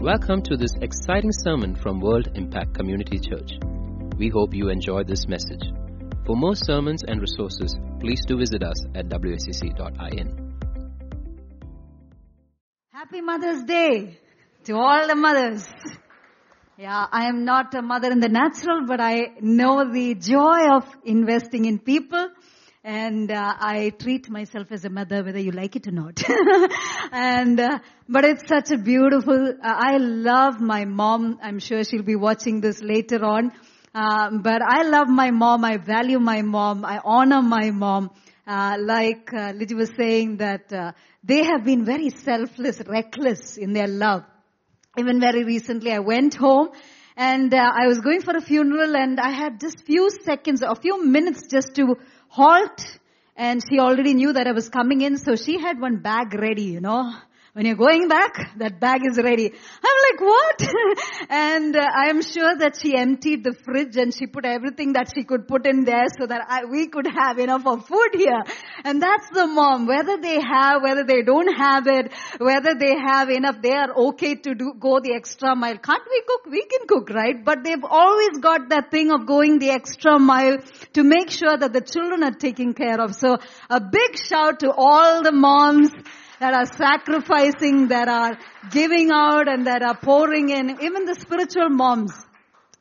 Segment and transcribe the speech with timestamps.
[0.00, 3.58] Welcome to this exciting sermon from World Impact Community Church.
[4.16, 5.60] We hope you enjoy this message.
[6.24, 10.54] For more sermons and resources, please do visit us at wacc.in.
[12.88, 14.18] Happy Mother's Day
[14.64, 15.68] to all the mothers.
[16.78, 20.84] Yeah, I am not a mother in the natural, but I know the joy of
[21.04, 22.30] investing in people.
[22.82, 26.22] And uh, I treat myself as a mother, whether you like it or not.
[27.12, 27.78] and uh,
[28.08, 29.50] but it's such a beautiful.
[29.50, 31.38] Uh, I love my mom.
[31.42, 33.52] I'm sure she'll be watching this later on.
[33.94, 35.62] Um, but I love my mom.
[35.62, 36.86] I value my mom.
[36.86, 38.12] I honor my mom.
[38.46, 43.74] Uh, like uh, Liji was saying that uh, they have been very selfless, reckless in
[43.74, 44.24] their love.
[44.98, 46.70] Even very recently, I went home
[47.16, 50.74] and uh, I was going for a funeral and I had just few seconds, a
[50.74, 51.96] few minutes just to
[52.30, 52.80] halt
[53.36, 56.62] and she already knew that I was coming in so she had one bag ready,
[56.62, 57.12] you know.
[57.52, 59.50] When you're going back, that bag is ready.
[59.50, 60.70] I'm like, what?
[61.28, 65.10] and uh, I am sure that she emptied the fridge and she put everything that
[65.12, 68.44] she could put in there so that I, we could have enough of food here.
[68.84, 69.88] And that's the mom.
[69.88, 74.36] Whether they have, whether they don't have it, whether they have enough, they are okay
[74.36, 75.78] to do, go the extra mile.
[75.78, 76.46] Can't we cook?
[76.52, 77.44] We can cook, right?
[77.44, 80.58] But they've always got that thing of going the extra mile
[80.92, 83.16] to make sure that the children are taken care of.
[83.16, 83.38] So
[83.68, 85.90] a big shout to all the moms
[86.40, 88.38] that are sacrificing, that are
[88.70, 92.12] giving out and that are pouring in, even the spiritual moms.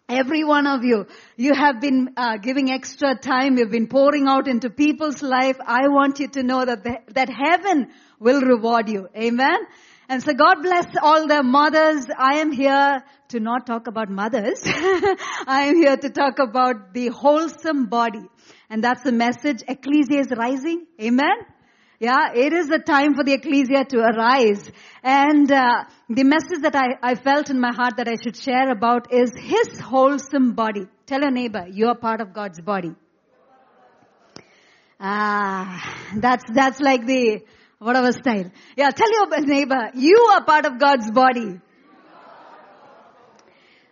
[0.08, 1.06] Every one of you,
[1.38, 3.58] you have been uh, giving extra time.
[3.58, 5.58] You've been pouring out into people's life.
[5.64, 9.08] I want you to know that the, that heaven will reward you.
[9.16, 9.60] Amen.
[10.08, 12.08] And so God bless all the mothers.
[12.18, 14.64] I am here to not talk about mothers.
[14.66, 18.26] I am here to talk about the wholesome body.
[18.72, 19.64] And that's the message.
[19.68, 20.88] Ecclesia is rising.
[21.00, 21.36] Amen.
[22.00, 24.72] Yeah, it is the time for the ecclesia to arise.
[25.04, 28.72] And uh, the message that I, I felt in my heart that I should share
[28.72, 30.88] about is His wholesome body.
[31.06, 32.96] Tell your neighbor, you are part of God's body.
[34.98, 37.42] Ah, that's, that's like the,
[37.80, 38.50] whatever style.
[38.78, 41.60] Yeah, tell your neighbor, you are part of God's body.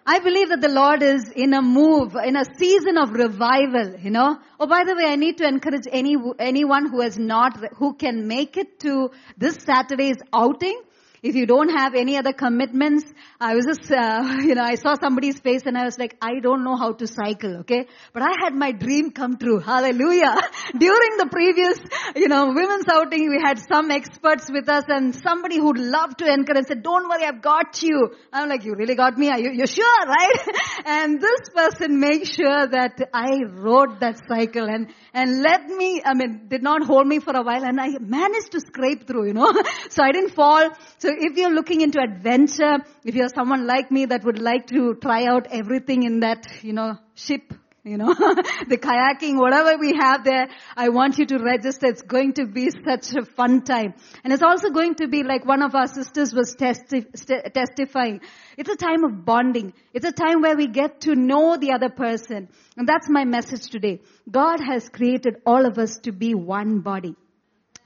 [0.10, 4.10] I believe that the Lord is in a move, in a season of revival, you
[4.10, 4.40] know.
[4.58, 8.26] Oh, by the way, I need to encourage any, anyone who has not, who can
[8.26, 10.80] make it to this Saturday's outing.
[11.24, 13.06] If you don't have any other commitments,
[13.40, 16.40] I was just, uh, you know, I saw somebody's face and I was like, I
[16.42, 17.88] don't know how to cycle, okay?
[18.14, 19.60] But I had my dream come true.
[19.60, 20.36] Hallelujah.
[20.78, 21.80] During the previous,
[22.16, 26.32] you know, women's outing, we had some experts with us and somebody who'd love to
[26.32, 28.12] encourage said, don't worry, I've got you.
[28.32, 29.30] I'm like, you really got me?
[29.30, 30.38] Are you, you're sure, right?
[30.86, 36.14] and this person made sure that I rode that cycle and, and let me, I
[36.14, 39.34] mean, did not hold me for a while and I managed to scrape through, you
[39.34, 39.52] know.
[39.90, 40.70] so I didn't fall.
[41.00, 44.96] So if you're looking into adventure, if you're someone like me that would like to
[44.96, 47.54] try out everything in that, you know, ship,
[47.84, 48.14] you know,
[48.68, 51.88] the kayaking, whatever we have there, I want you to register.
[51.88, 53.94] It's going to be such a fun time.
[54.24, 58.22] And it's also going to be like one of our sisters was testi- st- testifying.
[58.58, 59.74] It's a time of bonding.
[59.94, 62.50] It's a time where we get to know the other person.
[62.76, 64.02] And that's my message today.
[64.30, 67.16] God has created all of us to be one body.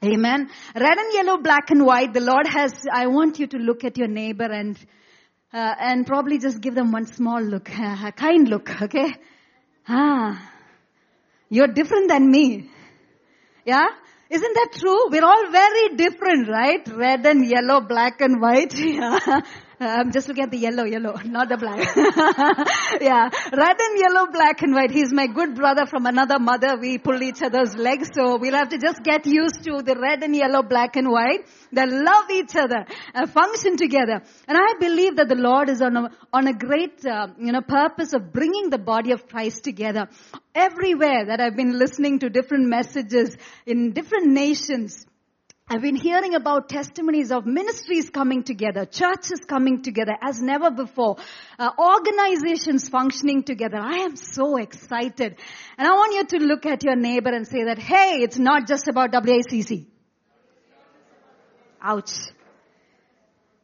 [0.03, 0.50] Amen.
[0.73, 2.12] Red and yellow, black and white.
[2.12, 4.75] The Lord has, I want you to look at your neighbor and,
[5.53, 9.13] uh, and probably just give them one small look, a kind look, okay?
[9.88, 10.51] Ah,
[11.50, 12.72] you're different than me.
[13.63, 13.85] Yeah?
[14.31, 15.12] Isn't that true?
[15.12, 16.88] We're all very different, right?
[16.88, 18.73] Red and yellow, black and white.
[18.79, 19.41] Yeah.
[19.84, 21.80] I'm just looking at the yellow, yellow, not the black.
[23.02, 23.30] yeah.
[23.52, 24.92] Red and yellow, black and white.
[24.92, 26.78] He's my good brother from another mother.
[26.80, 30.22] We pull each other's legs, so we'll have to just get used to the red
[30.22, 34.22] and yellow, black and white that love each other, uh, function together.
[34.47, 37.62] And I believe that the Lord is on a, on a great, uh, you know,
[37.62, 40.09] purpose of bringing the body of Christ together.
[40.53, 45.06] Everywhere that I've been listening to different messages in different nations,
[45.71, 51.15] I've been hearing about testimonies of ministries coming together, churches coming together as never before,
[51.57, 53.77] uh, organizations functioning together.
[53.77, 55.38] I am so excited.
[55.77, 58.68] And I want you to look at your neighbor and say that, hey, it's not
[58.68, 59.85] just about WACC.
[61.81, 62.19] Ouch.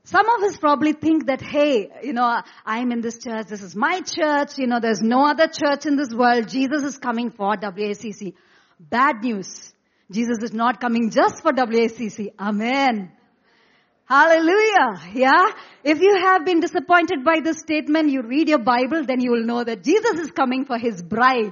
[0.05, 3.75] Some of us probably think that, hey, you know, I'm in this church, this is
[3.75, 7.57] my church, you know, there's no other church in this world, Jesus is coming for
[7.57, 8.33] WACC.
[8.79, 9.73] Bad news.
[10.11, 12.33] Jesus is not coming just for WACC.
[12.39, 13.11] Amen.
[14.05, 15.01] Hallelujah.
[15.13, 15.47] Yeah.
[15.83, 19.43] If you have been disappointed by this statement, you read your Bible, then you will
[19.43, 21.51] know that Jesus is coming for his bride.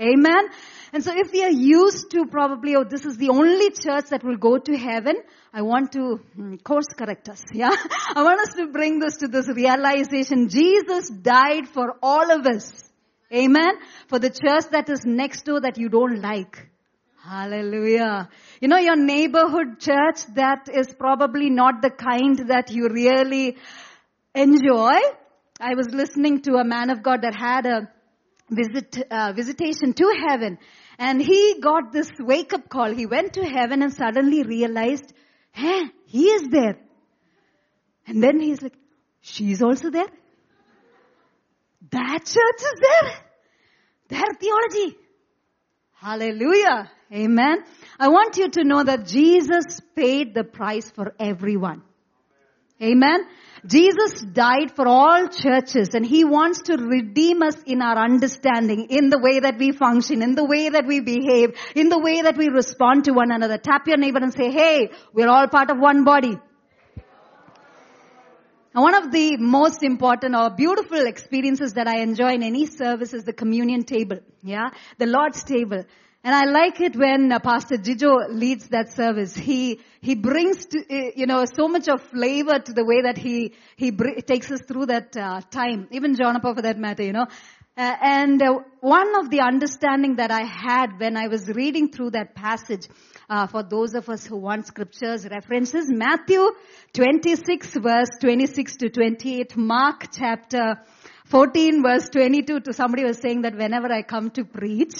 [0.00, 0.48] Amen.
[0.92, 4.24] And so if we are used to probably, oh, this is the only church that
[4.24, 5.16] will go to heaven,
[5.52, 7.42] I want to hmm, course correct us.
[7.52, 7.70] Yeah.
[8.14, 10.48] I want us to bring this to this realization.
[10.48, 12.82] Jesus died for all of us.
[13.32, 13.74] Amen.
[14.08, 16.68] For the church that is next door that you don't like.
[17.28, 18.28] Hallelujah.
[18.60, 23.56] You know, your neighborhood church that is probably not the kind that you really
[24.32, 24.94] enjoy.
[25.58, 27.90] I was listening to a man of God that had a
[28.48, 30.58] visit, uh, visitation to heaven
[31.00, 32.94] and he got this wake up call.
[32.94, 35.12] He went to heaven and suddenly realized,
[35.52, 36.78] he is there.
[38.06, 38.76] And then he's like,
[39.20, 40.06] she's also there.
[41.90, 43.12] That church is there.
[44.10, 44.96] Their theology.
[45.94, 46.90] Hallelujah.
[47.12, 47.58] Amen.
[47.98, 51.82] I want you to know that Jesus paid the price for everyone.
[52.82, 53.26] Amen.
[53.64, 59.08] Jesus died for all churches and He wants to redeem us in our understanding, in
[59.08, 62.36] the way that we function, in the way that we behave, in the way that
[62.36, 63.56] we respond to one another.
[63.56, 66.36] Tap your neighbor and say, hey, we're all part of one body.
[68.72, 73.24] One of the most important or beautiful experiences that I enjoy in any service is
[73.24, 74.18] the communion table.
[74.42, 74.68] Yeah.
[74.98, 75.84] The Lord's table.
[76.26, 79.36] And I like it when uh, Pastor Jijo leads that service.
[79.36, 83.16] He, he brings to, uh, you know, so much of flavor to the way that
[83.16, 85.86] he, he takes us through that uh, time.
[85.92, 87.26] Even Jonappa for that matter, you know.
[87.76, 92.10] Uh, and uh, one of the understanding that I had when I was reading through
[92.10, 92.88] that passage,
[93.30, 96.44] uh, for those of us who want scriptures references, Matthew
[96.94, 100.74] 26 verse 26 to 28, Mark chapter
[101.26, 104.94] 14 verse 22 to somebody was saying that whenever I come to preach,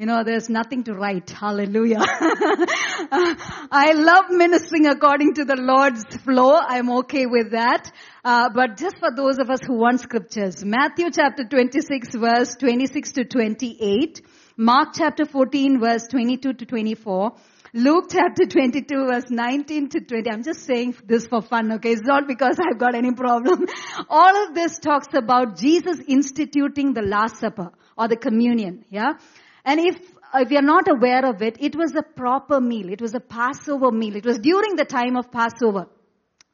[0.00, 1.28] you know, there's nothing to write.
[1.28, 1.98] Hallelujah.
[2.00, 6.54] I love ministering according to the Lord's flow.
[6.54, 7.92] I'm okay with that.
[8.24, 13.12] Uh, but just for those of us who want scriptures, Matthew chapter 26 verse 26
[13.12, 14.22] to 28,
[14.56, 17.32] Mark chapter 14 verse 22 to 24,
[17.74, 20.30] Luke chapter 22 verse 19 to 20.
[20.30, 21.92] I'm just saying this for fun, okay?
[21.92, 23.66] It's not because I've got any problem.
[24.08, 29.12] All of this talks about Jesus instituting the Last Supper or the communion, yeah?
[29.70, 30.00] And if,
[30.34, 32.90] if you're not aware of it, it was a proper meal.
[32.90, 34.16] It was a Passover meal.
[34.16, 35.86] It was during the time of Passover.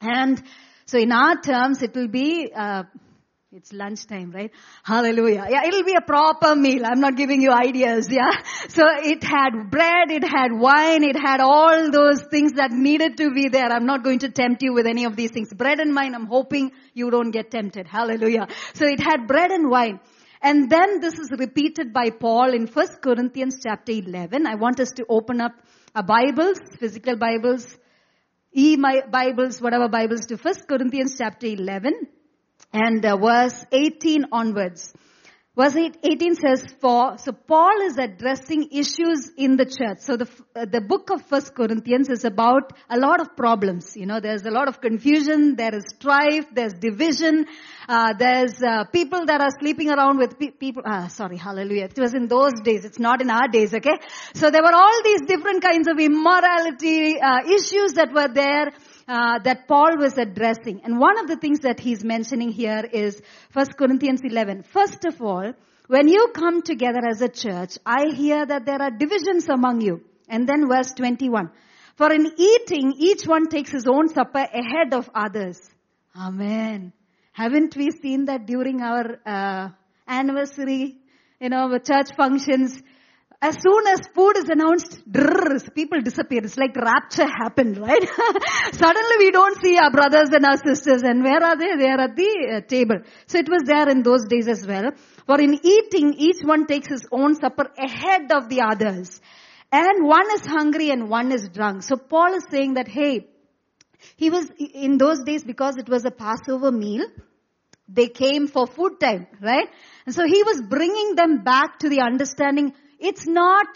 [0.03, 0.43] And
[0.85, 2.83] so in our terms, it will be, uh,
[3.53, 4.51] it's lunchtime, right?
[4.83, 5.47] Hallelujah.
[5.49, 6.83] Yeah, it'll be a proper meal.
[6.85, 8.33] I'm not giving you ideas, yeah?
[8.69, 13.33] So it had bread, it had wine, it had all those things that needed to
[13.33, 13.73] be there.
[13.73, 15.55] I'm not going to tempt you with any of these things.
[15.55, 17.87] Bread and wine, I'm hoping you don't get tempted.
[17.87, 18.49] Hallelujah.
[18.75, 20.01] So it had bread and wine.
[20.47, 24.47] And then this is repeated by Paul in 1 Corinthians chapter 11.
[24.47, 25.51] I want us to open up
[25.93, 27.77] our Bibles, physical Bibles,
[28.53, 31.95] e-Bibles, whatever Bibles to 1 Corinthians chapter 11
[32.73, 34.95] and uh, verse 18 onwards.
[35.59, 40.01] Verse 18 says, for, so Paul is addressing issues in the church.
[40.01, 43.97] So the, uh, the book of First Corinthians is about a lot of problems.
[43.97, 47.47] You know, there's a lot of confusion, there is strife, there's division,
[47.89, 51.85] uh, there's uh, people that are sleeping around with pe- people, ah, sorry, hallelujah.
[51.85, 53.99] It was in those days, it's not in our days, okay?
[54.35, 58.73] So there were all these different kinds of immorality, uh, issues that were there
[59.09, 60.83] uh, that Paul was addressing.
[60.85, 63.21] And one of the things that he's mentioning here is
[63.53, 64.65] 1 Corinthians 11.
[64.65, 65.53] First of all,
[65.89, 70.03] when you come together as a church, I hear that there are divisions among you.
[70.29, 71.51] And then verse 21.
[71.97, 75.61] For in eating, each one takes his own supper ahead of others.
[76.19, 76.93] Amen.
[77.33, 79.69] Haven't we seen that during our uh,
[80.09, 80.97] anniversary,
[81.41, 82.83] you know, church functions?
[83.47, 86.41] As soon as food is announced, drrr, people disappear.
[86.43, 88.03] It's like rapture happened, right?
[88.73, 91.03] Suddenly we don't see our brothers and our sisters.
[91.05, 91.77] And where are they?
[91.77, 92.97] They are at the uh, table.
[93.27, 94.91] So it was there in those days as well.
[95.27, 99.21] For in eating, each one takes his own supper ahead of the others.
[99.71, 101.85] And one is hungry and one is drunk.
[101.85, 103.29] So Paul is saying that, hey,
[104.17, 107.07] he was, in those days, because it was a Passover meal,
[107.89, 109.69] they came for food time, right?
[110.05, 113.67] And so he was bringing them back to the understanding, it's not,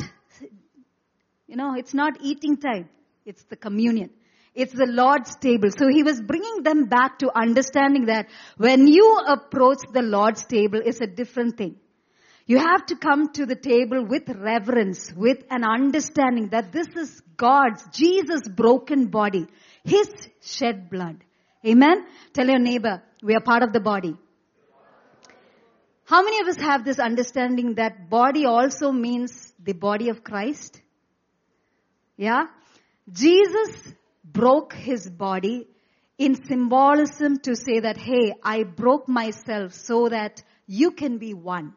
[1.46, 2.88] you know, it's not eating time.
[3.24, 4.10] It's the communion.
[4.54, 5.70] It's the Lord's table.
[5.70, 10.80] So he was bringing them back to understanding that when you approach the Lord's table,
[10.84, 11.76] it's a different thing.
[12.46, 17.22] You have to come to the table with reverence, with an understanding that this is
[17.36, 19.46] God's, Jesus' broken body,
[19.84, 20.10] His
[20.42, 21.18] shed blood.
[21.64, 22.06] Amen?
[22.32, 24.16] Tell your neighbor, we are part of the body.
[26.10, 30.80] How many of us have this understanding that body also means the body of Christ?
[32.16, 32.46] Yeah?
[33.08, 35.68] Jesus broke his body
[36.18, 41.74] in symbolism to say that, hey, I broke myself so that you can be one.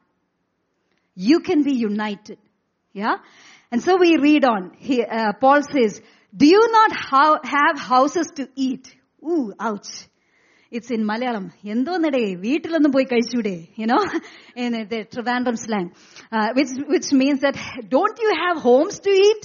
[1.14, 2.40] You can be united.
[2.92, 3.18] Yeah?
[3.72, 4.72] And so we read on.
[4.80, 6.02] He, uh, Paul says,
[6.36, 8.96] do you not ha- have houses to eat?
[9.24, 10.08] Ooh, ouch
[10.73, 11.45] It's in Malayalam.
[11.75, 14.01] എന്തോന്നടേ വീട്ടിലൊന്നും പോയി കഴിച്ചൂടെ you know
[14.65, 15.87] in the Trivandrum slang
[16.37, 17.57] uh, which which means that
[17.95, 19.45] don't you have homes to eat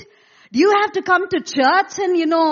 [0.53, 2.49] do you have to come to church and you know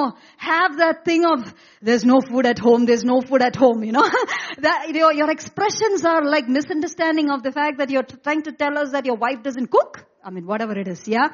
[0.52, 1.42] have that thing of
[1.88, 4.08] there's no food at home there's no food at home you know
[4.68, 8.78] that your, your expressions are like misunderstanding of the fact that you're trying to tell
[8.84, 11.30] us that your wife doesn't cook I mean, whatever it is, yeah?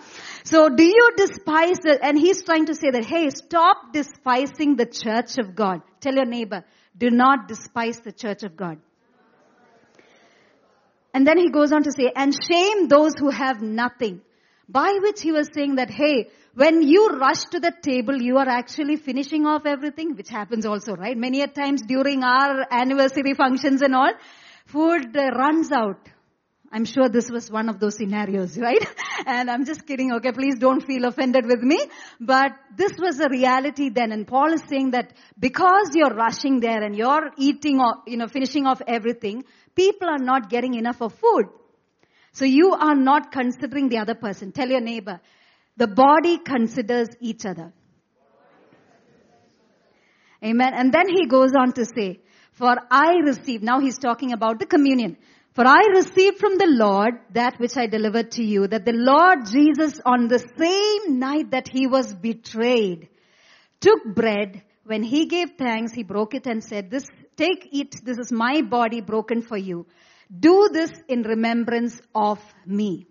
[0.45, 1.99] So do you despise it?
[2.01, 5.81] And he's trying to say that, hey, stop despising the church of God.
[5.99, 6.63] Tell your neighbor,
[6.96, 8.78] do not despise the church of God.
[11.14, 14.22] And then he goes on to say, and shame those who have nothing.
[14.68, 18.48] By which he was saying that, hey, when you rush to the table, you are
[18.48, 21.16] actually finishing off everything, which happens also, right?
[21.16, 24.12] Many a times during our anniversary functions and all,
[24.66, 26.08] food uh, runs out.
[26.72, 28.84] I'm sure this was one of those scenarios, right?
[29.26, 30.32] And I'm just kidding, okay?
[30.32, 31.78] Please don't feel offended with me.
[32.18, 34.10] But this was a reality then.
[34.10, 38.26] And Paul is saying that because you're rushing there and you're eating or, you know,
[38.26, 41.44] finishing off everything, people are not getting enough of food.
[42.32, 44.52] So you are not considering the other person.
[44.52, 45.20] Tell your neighbor,
[45.76, 47.74] the body considers each other.
[50.42, 50.72] Amen.
[50.74, 52.20] And then he goes on to say,
[52.52, 55.18] for I receive, now he's talking about the communion.
[55.54, 59.46] For I received from the Lord that which I delivered to you, that the Lord
[59.46, 63.08] Jesus on the same night that he was betrayed,
[63.80, 64.62] took bread.
[64.84, 67.06] When he gave thanks, he broke it and said, this,
[67.36, 69.86] take it, this is my body broken for you.
[70.36, 73.06] Do this in remembrance of me.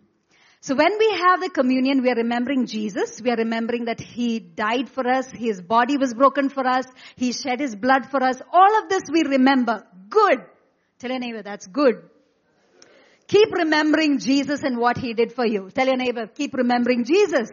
[0.61, 3.21] So when we have the communion, we are remembering Jesus.
[3.21, 5.29] We are remembering that He died for us.
[5.31, 6.85] His body was broken for us.
[7.15, 8.39] He shed His blood for us.
[8.51, 9.83] All of this we remember.
[10.09, 10.39] Good.
[10.99, 12.10] Tell your neighbor, that's good.
[13.31, 15.69] Keep remembering Jesus and what He did for you.
[15.73, 17.49] Tell your neighbor, keep remembering Jesus.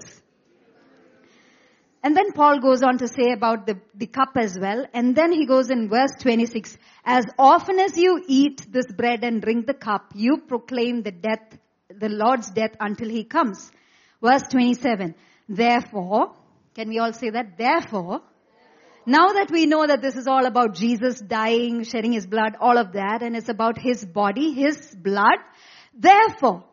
[2.02, 4.86] And then Paul goes on to say about the, the cup as well.
[4.92, 9.40] And then he goes in verse 26, as often as you eat this bread and
[9.40, 11.58] drink the cup, you proclaim the death,
[11.88, 13.70] the Lord's death until he comes.
[14.20, 15.14] Verse 27,
[15.48, 16.34] therefore,
[16.74, 17.56] can we all say that?
[17.56, 18.22] Therefore,
[19.06, 22.76] now that we know that this is all about Jesus dying, shedding his blood, all
[22.76, 25.38] of that, and it's about his body, his blood,
[25.98, 26.64] therefore,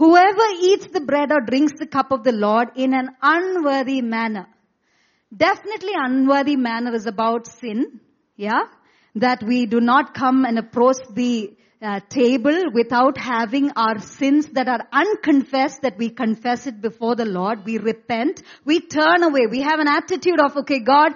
[0.00, 4.46] Whoever eats the bread or drinks the cup of the Lord in an unworthy manner.
[5.36, 8.00] Definitely unworthy manner is about sin.
[8.34, 8.62] Yeah?
[9.16, 14.68] That we do not come and approach the uh, table without having our sins that
[14.68, 17.66] are unconfessed, that we confess it before the Lord.
[17.66, 18.42] We repent.
[18.64, 19.48] We turn away.
[19.50, 21.12] We have an attitude of, okay, God,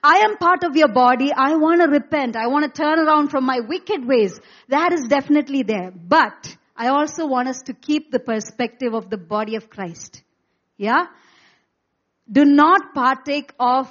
[0.00, 1.32] I am part of your body.
[1.32, 2.36] I want to repent.
[2.36, 4.38] I want to turn around from my wicked ways.
[4.68, 5.90] That is definitely there.
[5.90, 10.22] But, I also want us to keep the perspective of the body of Christ.
[10.76, 11.06] Yeah?
[12.30, 13.88] Do not partake of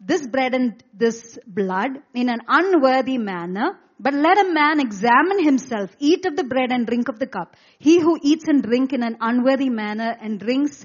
[0.00, 5.94] this bread and this blood in an unworthy manner, but let a man examine himself,
[6.00, 7.56] eat of the bread and drink of the cup.
[7.78, 10.84] He who eats and drink in an unworthy manner and drinks,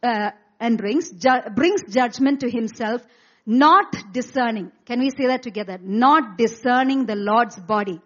[0.00, 3.02] uh, and drinks, ju- brings judgment to himself,
[3.44, 4.70] not discerning.
[4.86, 5.78] Can we say that together?
[5.82, 8.00] Not discerning the Lord's body.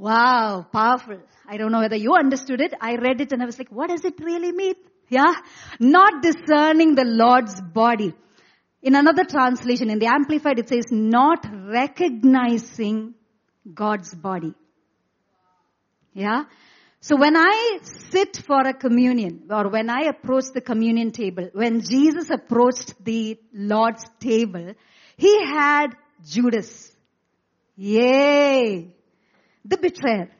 [0.00, 1.18] Wow, powerful.
[1.46, 2.72] I don't know whether you understood it.
[2.80, 4.74] I read it and I was like, what does it really mean?
[5.10, 5.34] Yeah?
[5.78, 8.14] Not discerning the Lord's body.
[8.80, 13.12] In another translation, in the Amplified, it says, not recognizing
[13.74, 14.54] God's body.
[16.14, 16.44] Yeah?
[17.00, 21.82] So when I sit for a communion, or when I approach the communion table, when
[21.82, 24.72] Jesus approached the Lord's table,
[25.18, 25.88] he had
[26.24, 26.90] Judas.
[27.76, 28.94] Yay!
[29.64, 30.30] The betrayer.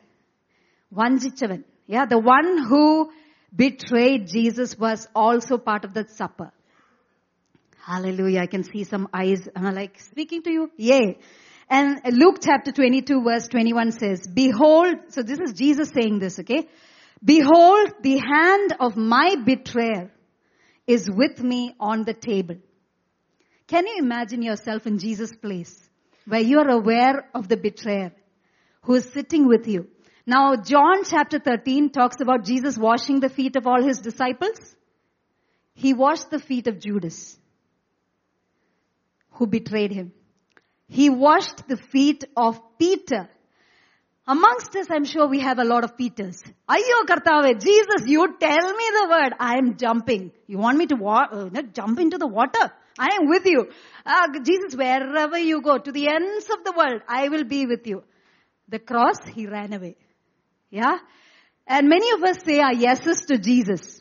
[0.94, 1.64] Vanjichavan.
[1.86, 3.10] Yeah, the one who
[3.54, 6.52] betrayed Jesus was also part of that supper.
[7.84, 8.40] Hallelujah.
[8.40, 10.70] I can see some eyes uh, like speaking to you.
[10.76, 11.18] Yay.
[11.68, 16.68] And Luke chapter 22 verse 21 says, behold, so this is Jesus saying this, okay?
[17.24, 20.10] Behold, the hand of my betrayer
[20.86, 22.56] is with me on the table.
[23.68, 25.88] Can you imagine yourself in Jesus' place
[26.26, 28.12] where you are aware of the betrayer
[28.82, 29.88] who is sitting with you?
[30.26, 34.76] Now, John chapter 13 talks about Jesus washing the feet of all his disciples.
[35.74, 37.38] He washed the feet of Judas,
[39.30, 40.12] who betrayed him.
[40.88, 43.28] He washed the feet of Peter.
[44.26, 46.42] Amongst us, I'm sure we have a lot of Peters.
[46.68, 49.34] Ayyo Kartave, Jesus, you tell me the word.
[49.40, 50.30] I am jumping.
[50.46, 52.70] You want me to wa- uh, jump into the water?
[52.98, 53.68] I am with you.
[54.04, 57.86] Uh, Jesus, wherever you go, to the ends of the world, I will be with
[57.86, 58.04] you.
[58.70, 59.96] The cross, he ran away.
[60.70, 60.98] Yeah?
[61.66, 64.00] And many of us say our yeses to Jesus.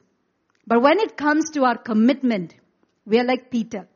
[0.65, 2.53] But when it comes to our commitment,
[3.05, 3.87] we are like Peter.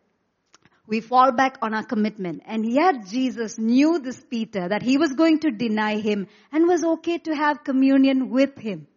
[0.88, 2.42] We fall back on our commitment.
[2.46, 6.84] And yet Jesus knew this Peter that he was going to deny him and was
[6.84, 8.88] okay to have communion with him.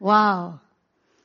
[0.00, 0.60] Wow.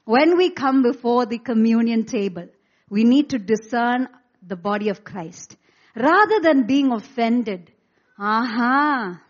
[0.03, 2.47] When we come before the communion table,
[2.89, 4.09] we need to discern
[4.45, 5.55] the body of Christ.
[5.95, 7.71] Rather than being offended,
[8.19, 9.21] aha,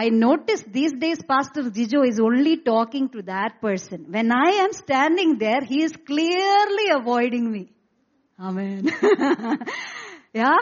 [0.00, 4.04] I notice these days Pastor Jijo is only talking to that person.
[4.08, 7.72] When I am standing there, he is clearly avoiding me.
[8.38, 8.92] Amen.
[10.32, 10.58] yeah?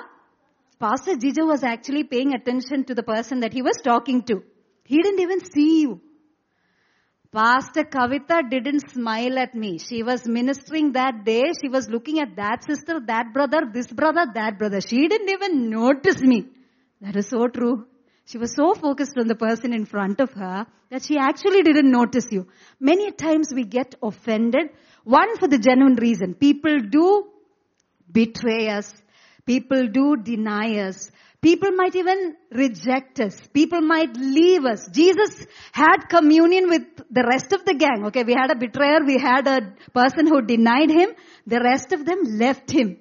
[0.81, 4.43] Pastor Jijo was actually paying attention to the person that he was talking to.
[4.85, 6.01] He didn't even see you.
[7.31, 9.79] Pastor Kavita didn't smile at me.
[9.79, 11.43] She was ministering that day.
[11.61, 14.81] She was looking at that sister, that brother, this brother, that brother.
[14.81, 16.47] She didn't even notice me.
[17.03, 17.85] That is so true.
[18.27, 21.91] She was so focused on the person in front of her that she actually didn't
[21.91, 22.49] notice you.
[22.81, 24.71] Many times we get offended.
[25.05, 26.35] One for the genuine reason.
[26.35, 27.29] People do
[28.11, 28.93] betray us.
[29.47, 31.13] People do deny us.
[31.41, 33.41] People might even reject us.
[33.55, 34.89] People might leave us.
[34.93, 38.07] Jesus had communion with the rest of the gang.
[38.07, 39.61] Okay, we had a betrayer, we had a
[39.95, 41.11] person who denied him.
[41.47, 42.97] The rest of them left him.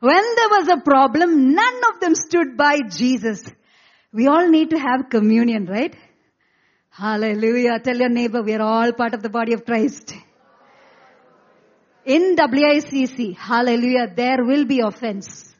[0.00, 3.40] When there was a problem, none of them stood by Jesus.
[4.14, 5.92] We all need to have communion, right?
[6.88, 7.80] Hallelujah.
[7.80, 10.14] Tell your neighbor we are all part of the body of Christ.
[12.04, 15.52] In WICC, hallelujah, there will be offense.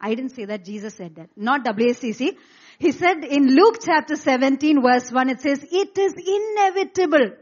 [0.00, 1.28] I didn't say that, Jesus said that.
[1.36, 2.36] Not WICC.
[2.78, 7.36] He said in Luke chapter 17 verse 1, it says, it is inevitable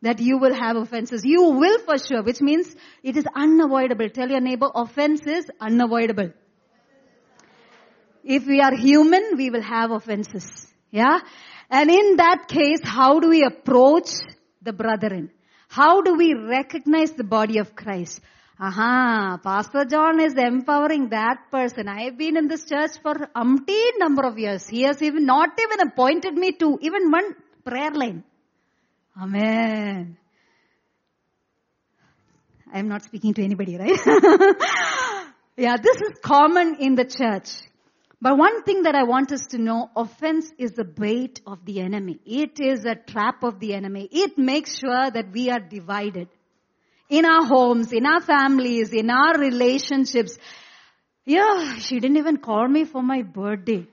[0.00, 1.26] that you will have offenses.
[1.26, 4.08] You will for sure, which means it is unavoidable.
[4.08, 6.32] Tell your neighbor, offense is unavoidable.
[8.28, 10.70] If we are human, we will have offenses.
[10.90, 11.20] Yeah?
[11.70, 14.10] And in that case, how do we approach
[14.60, 15.30] the brethren?
[15.68, 18.20] How do we recognize the body of Christ?
[18.60, 21.88] Aha, Pastor John is empowering that person.
[21.88, 24.68] I have been in this church for umpteen number of years.
[24.68, 28.24] He has even not even appointed me to even one prayer line.
[29.18, 30.18] Amen.
[32.74, 33.98] I am not speaking to anybody, right?
[35.56, 37.67] yeah, this is common in the church.
[38.20, 41.80] But one thing that I want us to know, offense is the bait of the
[41.80, 42.18] enemy.
[42.26, 44.08] It is a trap of the enemy.
[44.10, 46.28] It makes sure that we are divided.
[47.08, 50.36] In our homes, in our families, in our relationships.
[51.24, 53.86] Yeah, she didn't even call me for my birthday.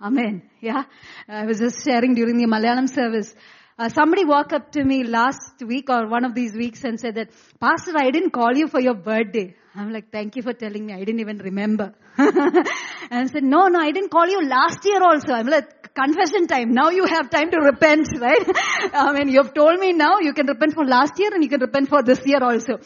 [0.00, 0.42] Amen.
[0.60, 0.84] Yeah.
[1.28, 3.34] I was just sharing during the Malayalam service.
[3.78, 7.14] Uh, somebody walked up to me last week or one of these weeks and said
[7.14, 9.54] that, Pastor, I didn't call you for your birthday.
[9.74, 10.92] I'm like, thank you for telling me.
[10.92, 11.94] I didn't even remember.
[12.18, 12.66] and
[13.10, 15.32] I said, no, no, I didn't call you last year also.
[15.32, 16.72] I'm like, confession time.
[16.72, 18.46] Now you have time to repent, right?
[18.92, 21.60] I mean, you've told me now you can repent for last year and you can
[21.60, 22.78] repent for this year also.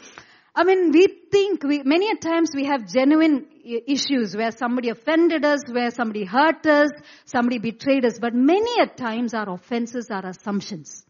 [0.56, 5.44] I mean, we think, we, many a times we have genuine issues where somebody offended
[5.44, 6.90] us, where somebody hurt us,
[7.24, 11.06] somebody betrayed us, but many a times our offenses are assumptions.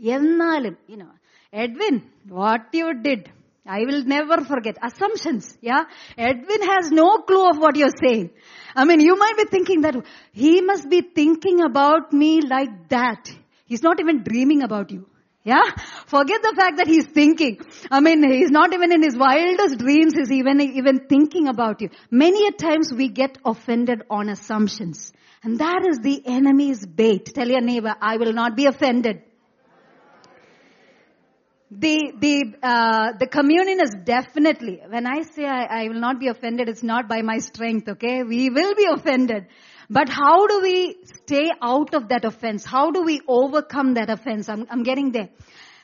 [0.00, 1.10] എന്നാലും, you know,
[1.52, 3.28] Edwin, what you did,
[3.66, 4.76] I will never forget.
[4.82, 5.84] Assumptions, yeah?
[6.16, 8.30] Edwin has no clue of what you're saying.
[8.76, 9.96] I mean, you might be thinking that
[10.32, 13.28] he must be thinking about me like that.
[13.64, 15.06] He's not even dreaming about you.
[15.43, 15.63] Yeah?
[16.05, 17.59] Forget the fact that he's thinking.
[17.91, 21.89] I mean, he's not even in his wildest dreams is even, even thinking about you.
[22.09, 25.11] Many a times we get offended on assumptions.
[25.43, 27.25] And that is the enemy's bait.
[27.35, 29.23] Tell your neighbor, I will not be offended.
[31.69, 36.27] The, the, uh, the communion is definitely, when I say I, I will not be
[36.27, 38.21] offended, it's not by my strength, okay?
[38.23, 39.47] We will be offended.
[39.89, 42.65] But how do we stay out of that offense?
[42.65, 44.49] How do we overcome that offense?
[44.49, 45.29] I'm, I'm getting there.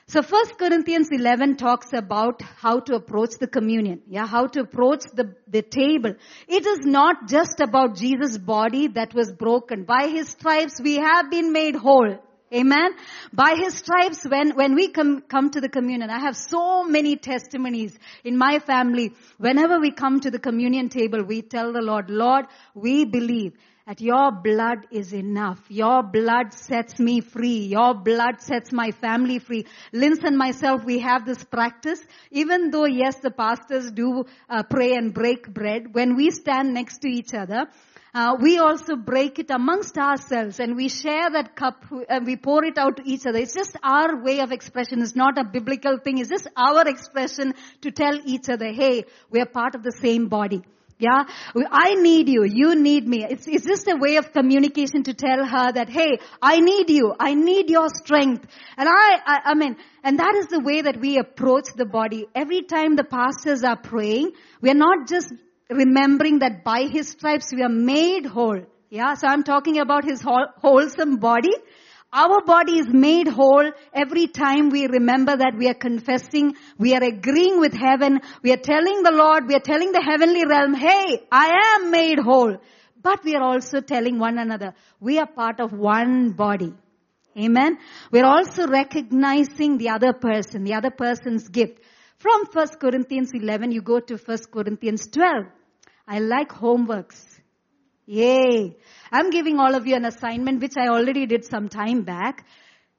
[0.09, 4.01] So first Corinthians 11 talks about how to approach the communion.
[4.07, 6.15] Yeah, how to approach the, the table.
[6.47, 9.83] It is not just about Jesus' body that was broken.
[9.83, 12.17] By His stripes we have been made whole.
[12.51, 12.93] Amen.
[13.31, 17.15] By His stripes, when, when we come, come to the communion, I have so many
[17.15, 19.13] testimonies in my family.
[19.37, 23.53] Whenever we come to the communion table, we tell the Lord, Lord, we believe
[23.89, 25.59] that your blood is enough.
[25.67, 27.65] Your blood sets me free.
[27.65, 29.65] Your blood sets my family free.
[29.91, 31.99] Linz and myself, we have this practice.
[32.29, 36.99] Even though, yes, the pastors do uh, pray and break bread, when we stand next
[36.99, 37.65] to each other,
[38.13, 42.63] uh, we also break it amongst ourselves and we share that cup and we pour
[42.63, 43.39] it out to each other.
[43.39, 45.01] It's just our way of expression.
[45.01, 46.19] It's not a biblical thing.
[46.19, 50.27] It's just our expression to tell each other, hey, we are part of the same
[50.27, 50.61] body.
[51.01, 51.23] Yeah,
[51.71, 52.43] I need you.
[52.43, 53.23] You need me.
[53.23, 57.13] It's, it's just a way of communication to tell her that, hey, I need you.
[57.17, 58.45] I need your strength.
[58.75, 62.27] And I, I, I mean, and that is the way that we approach the body.
[62.35, 65.31] Every time the pastors are praying, we are not just
[65.69, 68.59] remembering that by his stripes we are made whole.
[68.89, 71.55] Yeah, so I'm talking about his wholesome body.
[72.11, 77.03] Our body is made whole every time we remember that we are confessing, we are
[77.03, 81.27] agreeing with heaven, we are telling the Lord, we are telling the heavenly realm, hey,
[81.31, 82.57] I am made whole.
[83.01, 86.73] But we are also telling one another, we are part of one body.
[87.37, 87.77] Amen.
[88.11, 91.79] We're also recognizing the other person, the other person's gift.
[92.17, 95.45] From 1 Corinthians 11, you go to 1 Corinthians 12.
[96.07, 97.38] I like homeworks.
[98.09, 98.75] Yay.
[99.11, 102.43] I'm giving all of you an assignment which I already did some time back.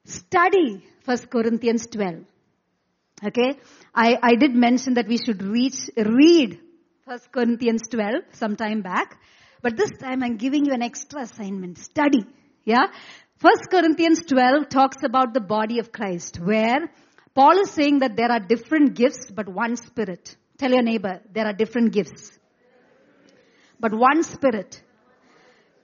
[0.05, 2.23] Study 1 Corinthians 12.
[3.25, 3.59] Okay.
[3.93, 6.61] I, I did mention that we should reach, read
[7.03, 9.19] 1 Corinthians 12 some time back.
[9.61, 11.77] But this time I'm giving you an extra assignment.
[11.77, 12.23] Study.
[12.63, 12.85] Yeah.
[13.41, 16.89] 1 Corinthians 12 talks about the body of Christ where
[17.35, 20.37] Paul is saying that there are different gifts but one spirit.
[20.57, 22.31] Tell your neighbor, there are different gifts.
[23.77, 24.81] But one spirit.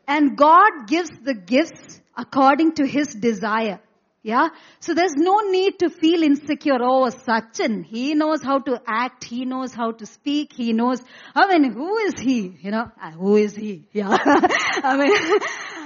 [0.07, 3.79] And God gives the gifts according to His desire.
[4.27, 4.49] Yeah.
[4.81, 6.79] So there's no need to feel insecure.
[6.81, 9.23] Oh, Sachin, he knows how to act.
[9.23, 10.51] He knows how to speak.
[10.51, 11.01] He knows,
[11.33, 12.57] I mean, who is he?
[12.61, 13.87] You know, uh, who is he?
[13.93, 14.09] Yeah.
[14.19, 15.13] I mean,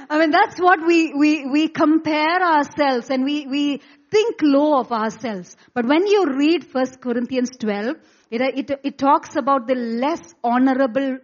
[0.09, 4.91] I mean, that's what we, we, we compare ourselves and we, we think low of
[4.91, 5.55] ourselves.
[5.75, 7.95] But when you read 1 Corinthians 12,
[8.31, 11.19] it, it, it talks about the less honorable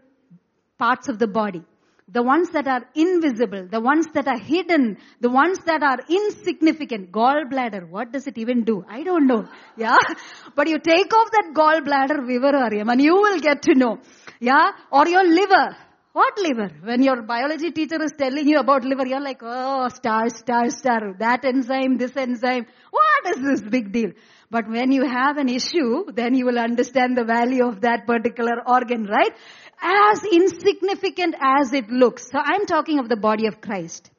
[0.77, 1.63] parts of the body
[2.09, 7.11] the ones that are invisible, the ones that are hidden, the ones that are insignificant.
[7.11, 8.85] Gallbladder, what does it even do?
[8.87, 9.47] I don't know.
[9.75, 9.97] Yeah?
[10.55, 13.99] But you take off that gallbladder vivararium and you will get to know.
[14.39, 14.71] Yeah?
[14.89, 15.75] Or your liver.
[16.13, 16.71] What liver?
[16.81, 21.13] When your biology teacher is telling you about liver, you're like, oh, star, star, star.
[21.19, 22.65] That enzyme, this enzyme.
[22.89, 24.13] What is this big deal?
[24.49, 28.63] But when you have an issue, then you will understand the value of that particular
[28.65, 29.33] organ, right?
[29.81, 32.29] As insignificant as it looks.
[32.31, 34.09] So I'm talking of the body of Christ.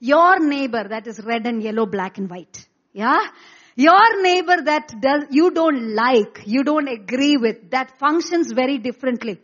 [0.00, 2.66] Your neighbor that is red and yellow, black and white.
[2.92, 3.20] Yeah?
[3.76, 9.40] Your neighbor that does, you don't like, you don't agree with, that functions very differently.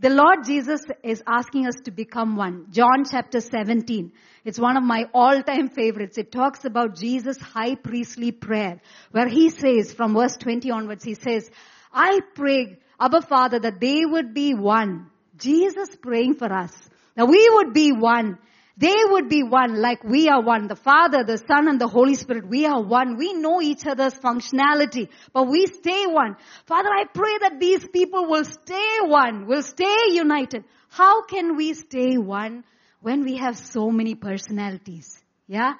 [0.00, 2.68] The Lord Jesus is asking us to become one.
[2.70, 4.12] John chapter 17.
[4.44, 6.16] It's one of my all-time favorites.
[6.16, 11.14] It talks about Jesus' high priestly prayer, where he says, from verse 20 onwards, he
[11.14, 11.50] says,
[11.92, 15.10] I pray Abba Father, that they would be one.
[15.38, 16.72] Jesus praying for us.
[17.16, 18.38] Now we would be one.
[18.76, 20.66] They would be one like we are one.
[20.66, 23.16] The Father, the Son, and the Holy Spirit, we are one.
[23.18, 26.36] We know each other's functionality, but we stay one.
[26.64, 30.64] Father, I pray that these people will stay one, will stay united.
[30.88, 32.64] How can we stay one
[33.02, 35.22] when we have so many personalities?
[35.46, 35.74] Yeah?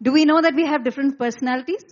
[0.00, 1.84] Do we know that we have different personalities?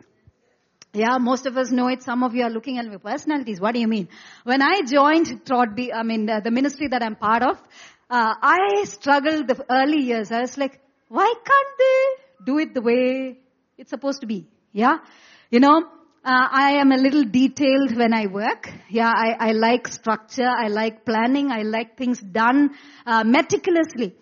[0.97, 2.03] Yeah, most of us know it.
[2.03, 3.61] Some of you are looking at my personalities.
[3.61, 4.09] What do you mean?
[4.45, 7.59] When I joined Trodby, I mean, the, the ministry that I'm part of,
[8.09, 10.33] uh, I struggled the early years.
[10.33, 13.37] I was like, why can't they do it the way
[13.77, 14.47] it's supposed to be?
[14.73, 14.97] Yeah?
[15.51, 15.83] You know,
[16.25, 18.73] uh, I am a little detailed when I work.
[18.89, 20.49] Yeah, I, I like structure.
[20.49, 21.53] I like planning.
[21.53, 22.71] I like things done
[23.05, 24.17] uh, meticulously.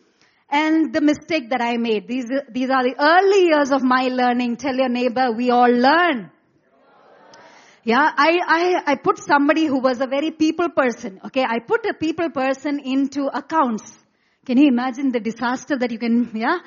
[0.51, 4.57] And the mistake that I made, these, these are the early years of my learning.
[4.57, 6.33] Tell your neighbor, we all learn.
[7.85, 11.21] Yeah, I, I, I put somebody who was a very people person.
[11.27, 13.93] Okay, I put a people person into accounts.
[14.47, 16.61] Can you imagine the disaster that you can, yeah?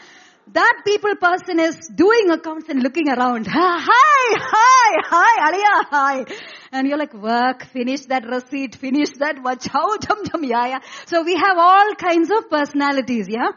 [0.53, 3.47] That people person is doing accounts and looking around.
[3.49, 6.25] Hi, hi, hi, Aliya, hi.
[6.71, 10.80] And you're like, work, finish that receipt, finish that, watch out, jum, jum, yeah, yeah.
[11.08, 13.53] So we have all kinds of personalities, yeah?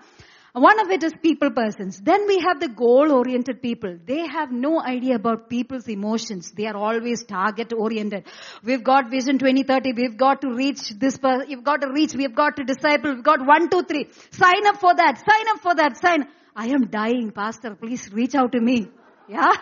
[0.52, 2.00] One of it is people persons.
[2.00, 3.96] Then we have the goal oriented people.
[4.04, 6.50] They have no idea about people's emotions.
[6.50, 8.24] They are always target oriented.
[8.64, 9.92] We've got vision 2030.
[9.92, 11.50] We've got to reach this person.
[11.50, 12.14] You've got to reach.
[12.14, 13.14] We've got to disciple.
[13.14, 14.08] We've got one, two, three.
[14.30, 15.18] Sign up for that.
[15.18, 15.96] Sign up for that.
[15.98, 16.26] Sign.
[16.56, 17.76] I am dying, pastor.
[17.76, 18.88] Please reach out to me.
[19.28, 19.52] Yeah.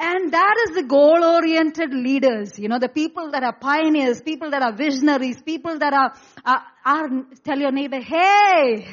[0.00, 2.58] And that is the goal oriented leaders.
[2.58, 6.62] You know, the people that are pioneers, people that are visionaries, people that are, are,
[6.84, 7.08] are
[7.44, 8.86] tell your neighbor, hey,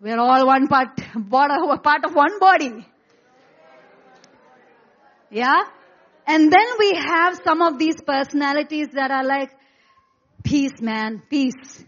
[0.00, 0.96] we're all one part,
[1.30, 2.86] part of one body.
[5.30, 5.62] Yeah?
[6.26, 9.50] And then we have some of these personalities that are like,
[10.42, 11.84] peace man, peace.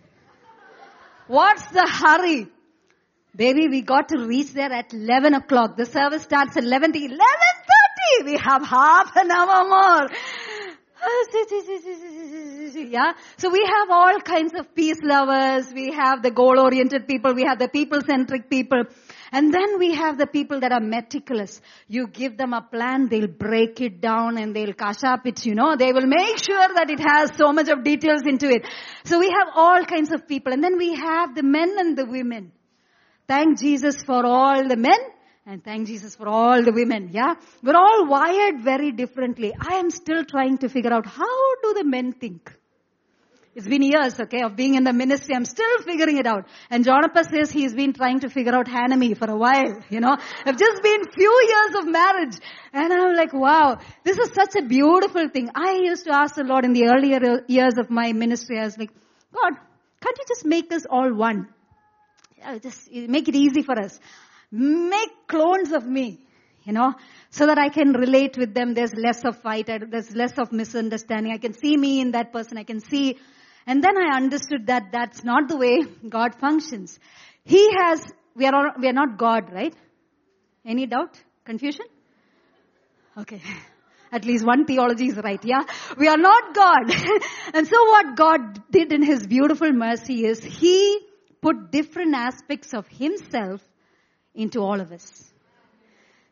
[1.27, 2.48] What's the hurry?
[3.35, 5.77] Baby, we got to reach there at 11 o'clock.
[5.77, 8.27] The service starts at 11, 11.30.
[8.27, 10.09] We have half an hour more.
[12.93, 13.12] Yeah.
[13.38, 15.73] So we have all kinds of peace lovers.
[15.75, 17.35] We have the goal oriented people.
[17.35, 18.85] We have the people centric people.
[19.33, 21.61] And then we have the people that are meticulous.
[21.88, 25.55] You give them a plan, they'll break it down and they'll cash up it, you
[25.55, 25.75] know.
[25.75, 28.67] They will make sure that it has so much of details into it.
[29.05, 30.53] So we have all kinds of people.
[30.53, 32.53] And then we have the men and the women.
[33.27, 34.99] Thank Jesus for all the men
[35.45, 37.35] and thank Jesus for all the women, yeah?
[37.63, 39.53] We're all wired very differently.
[39.59, 42.53] I am still trying to figure out how do the men think?
[43.55, 45.35] It's been years, okay, of being in the ministry.
[45.35, 46.47] I'm still figuring it out.
[46.71, 50.17] And Jonathan says he's been trying to figure out Hanami for a while, you know.
[50.47, 52.37] I've just been few years of marriage.
[52.73, 55.51] And I'm like, wow, this is such a beautiful thing.
[55.55, 58.79] I used to ask the Lord in the earlier years of my ministry, I was
[58.79, 58.91] like,
[59.35, 59.53] God,
[60.01, 61.49] can't you just make us all one?
[62.63, 64.01] Just make it easy for us
[64.53, 66.21] make clones of me,
[66.65, 66.95] you know,
[67.31, 68.75] so that I can relate with them.
[68.75, 71.33] There's less of fight, uh, there's less of misunderstanding.
[71.33, 73.19] I can see me in that person, I can see.
[73.67, 76.99] And then I understood that that's not the way God functions.
[77.45, 78.05] He has,
[78.37, 79.75] we are, all, we are not God, right?
[80.65, 81.21] Any doubt?
[81.45, 81.87] Confusion?
[83.17, 83.41] Okay.
[84.12, 85.62] At least one theology is right, yeah?
[85.97, 86.95] We are not God.
[87.55, 91.01] and so what God did in His beautiful mercy is He
[91.41, 93.62] put different aspects of Himself
[94.35, 95.33] into all of us.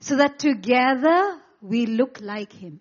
[0.01, 2.81] So that together we look like Him.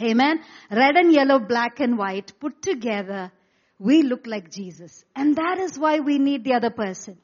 [0.00, 0.40] Amen.
[0.70, 3.30] Red and yellow, black and white, put together,
[3.78, 5.04] we look like Jesus.
[5.14, 7.18] And that is why we need the other person.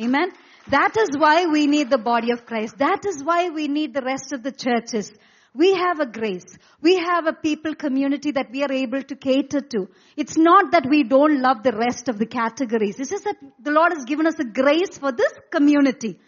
[0.00, 0.32] Amen.
[0.68, 2.78] That is why we need the body of Christ.
[2.78, 5.12] That is why we need the rest of the churches.
[5.54, 6.58] We have a grace.
[6.82, 9.88] We have a people community that we are able to cater to.
[10.16, 12.98] It's not that we don't love the rest of the categories.
[12.98, 16.18] It's just that the Lord has given us a grace for this community.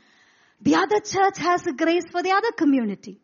[0.61, 3.19] The other church has a grace for the other community.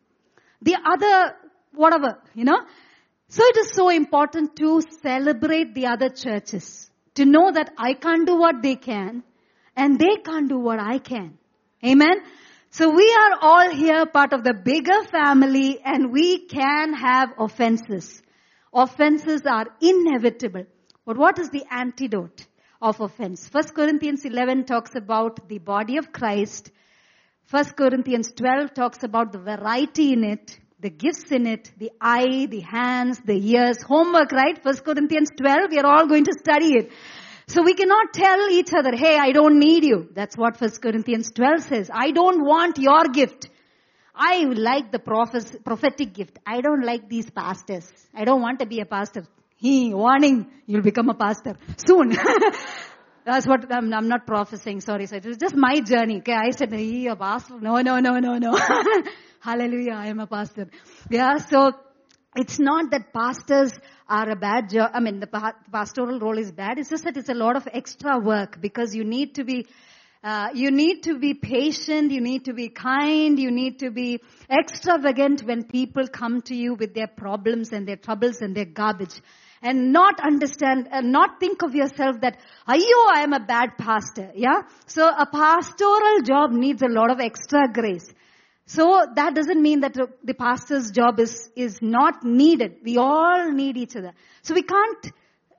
[0.61, 1.35] The other,
[1.73, 2.59] whatever, you know.
[3.29, 6.91] So it is so important to celebrate the other churches.
[7.15, 9.23] To know that I can't do what they can
[9.75, 11.37] and they can't do what I can.
[11.85, 12.21] Amen.
[12.75, 18.19] So we are all here part of the bigger family and we can have offenses.
[18.73, 20.65] Offenses are inevitable.
[21.05, 22.47] But what is the antidote
[22.81, 23.47] of offense?
[23.51, 26.71] 1 Corinthians 11 talks about the body of Christ.
[27.51, 32.47] 1 Corinthians 12 talks about the variety in it, the gifts in it, the eye,
[32.47, 33.83] the hands, the ears.
[33.83, 34.57] Homework, right?
[34.65, 36.91] 1 Corinthians 12, we are all going to study it.
[37.47, 40.09] So we cannot tell each other, hey, I don't need you.
[40.13, 41.89] That's what 1 Corinthians 12 says.
[41.93, 43.49] I don't want your gift.
[44.15, 46.39] I like the prophetic gift.
[46.45, 47.91] I don't like these pastors.
[48.15, 49.25] I don't want to be a pastor.
[49.57, 52.15] He, warning, you'll become a pastor soon.
[53.25, 54.81] That's what I'm, I'm, not prophesying.
[54.81, 55.17] Sorry, sir.
[55.17, 56.17] It was just my journey.
[56.17, 57.59] Okay, I said, he a pastor.
[57.59, 58.57] No, no, no, no, no.
[59.39, 60.67] Hallelujah, I am a pastor.
[61.09, 61.71] Yeah, so
[62.35, 63.71] it's not that pastors
[64.07, 64.91] are a bad job.
[64.93, 66.79] I mean, the pastoral role is bad.
[66.79, 69.67] It's just that it's a lot of extra work because you need to be,
[70.23, 74.19] uh, you need to be patient, you need to be kind, you need to be
[74.49, 79.21] extravagant when people come to you with their problems and their troubles and their garbage.
[79.61, 84.31] And not understand, and not think of yourself that, ayo, I am a bad pastor,
[84.35, 84.63] yeah?
[84.87, 88.13] So a pastoral job needs a lot of extra grace.
[88.66, 92.76] So that doesn't mean that the pastor's job is, is not needed.
[92.84, 94.12] We all need each other.
[94.42, 95.12] So we can't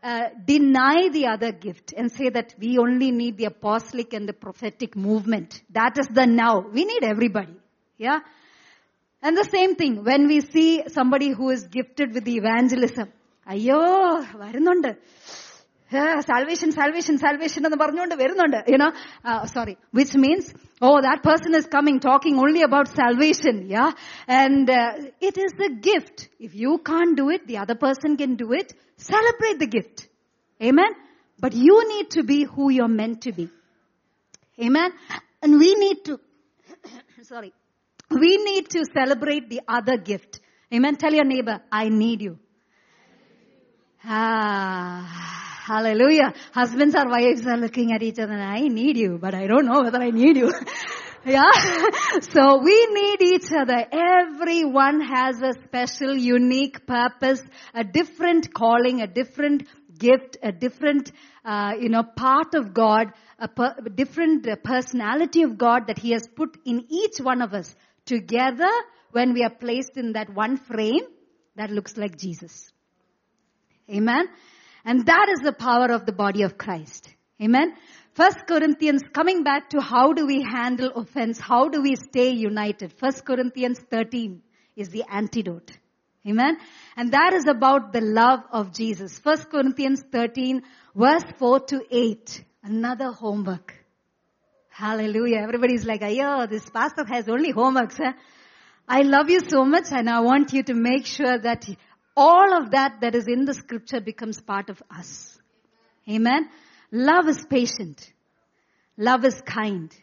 [0.04, 4.34] uh, deny the other gift and say that we only need the apostolic and the
[4.34, 5.62] prophetic movement.
[5.72, 6.60] That is the now.
[6.60, 7.56] We need everybody.
[7.98, 8.20] Yeah?
[9.22, 13.10] And the same thing, when we see somebody who is gifted with the evangelism,
[13.54, 13.78] അയ്യോ
[14.42, 14.92] വരുന്നുണ്ട്
[16.28, 18.90] salvation salvation salvation എന്ന് പറഞ്ഞുകൊണ്ട് വരുന്നുണ്ട് you know
[19.54, 20.52] sorry which means
[20.88, 23.86] oh that person is coming talking only about salvation yeah
[24.42, 24.76] and
[25.30, 28.76] it is A gift if you can do it the other person can do it
[29.12, 30.04] celebrate the gift
[30.62, 30.94] Amen.
[31.44, 33.50] But you need to be who you're meant to be.
[34.60, 34.92] Amen.
[35.42, 36.20] And we need to,
[37.22, 37.54] sorry,
[38.12, 40.42] we need to celebrate the other gift.
[40.72, 40.98] Amen.
[40.98, 42.38] Tell your neighbor, I need you.
[44.04, 45.43] Ah.
[45.67, 46.35] Hallelujah.
[46.53, 49.65] Husbands or wives are looking at each other and I need you, but I don't
[49.65, 50.53] know whether I need you.
[51.25, 51.41] yeah.
[52.21, 53.87] So we need each other.
[53.91, 59.67] Everyone has a special, unique purpose, a different calling, a different
[59.99, 61.11] gift, a different,
[61.47, 66.29] uh, you know, part of God, a per- different personality of God that He has
[66.37, 67.75] put in each one of us.
[68.05, 68.71] Together,
[69.13, 71.07] when we are placed in that one frame,
[71.57, 72.71] that looks like Jesus.
[73.89, 74.29] Amen.
[74.85, 77.09] And that is the power of the body of Christ.
[77.43, 77.75] Amen.
[78.13, 81.41] First Corinthians, coming back to how do we handle offense?
[81.41, 82.93] How do we stay united?
[82.93, 84.41] First Corinthians 13
[84.77, 85.73] is the antidote.
[86.27, 86.57] Amen.
[86.97, 89.19] And that is about the love of Jesus.
[89.23, 90.63] 1 Corinthians 13
[90.95, 92.45] verse 4 to 8.
[92.63, 93.75] Another homework.
[94.71, 95.39] Hallelujah.
[95.39, 97.97] Everybody's like, oh, this pastor has only homeworks.
[97.97, 98.13] Huh?
[98.89, 101.69] I love you so much and I want you to make sure that
[102.17, 105.39] all of that that is in the scripture becomes part of us.
[106.09, 106.49] Amen.
[106.93, 108.13] Love is patient.
[108.97, 109.95] Love is kind.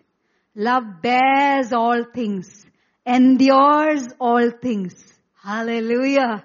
[0.55, 2.65] Love bears all things,
[3.05, 4.93] endures all things.
[5.41, 6.43] Hallelujah.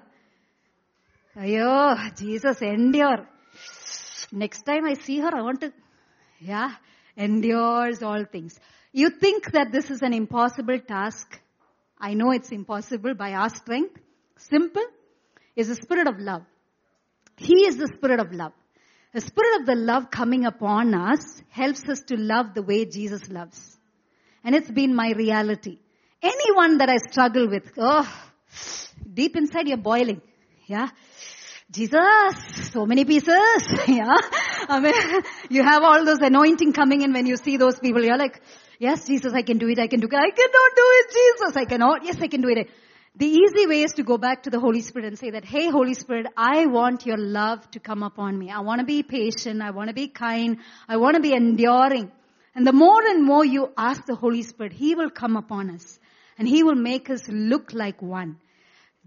[1.35, 3.27] Ayo, Jesus, endure.
[4.31, 5.73] Next time I see her, I want to,
[6.39, 6.71] yeah,
[7.17, 8.57] endures all things.
[8.93, 11.39] You think that this is an impossible task.
[11.99, 13.99] I know it's impossible by our strength.
[14.37, 14.85] Simple
[15.57, 16.43] is the spirit of love.
[17.35, 18.53] He is the spirit of love.
[19.13, 23.29] The spirit of the love coming upon us helps us to love the way Jesus
[23.29, 23.77] loves.
[24.43, 25.79] And it's been my reality.
[26.21, 28.07] Anyone that I struggle with, oh,
[29.13, 30.21] deep inside you're boiling.
[30.67, 30.89] Yeah.
[31.69, 33.33] Jesus, so many pieces.
[33.87, 34.15] yeah.
[34.69, 38.03] I mean, you have all those anointing coming in when you see those people.
[38.03, 38.41] You're like,
[38.79, 39.79] yes, Jesus, I can do it.
[39.79, 40.13] I can do it.
[40.13, 41.57] I cannot do it, Jesus.
[41.57, 42.05] I cannot.
[42.05, 42.69] Yes, I can do it.
[43.17, 45.71] The easy way is to go back to the Holy Spirit and say that, hey,
[45.71, 48.51] Holy Spirit, I want your love to come upon me.
[48.51, 49.59] I want to be patient.
[49.63, 50.57] I want to be kind.
[50.87, 52.11] I want to be enduring.
[52.53, 55.97] And the more and more you ask the Holy Spirit, He will come upon us
[56.37, 58.37] and He will make us look like one.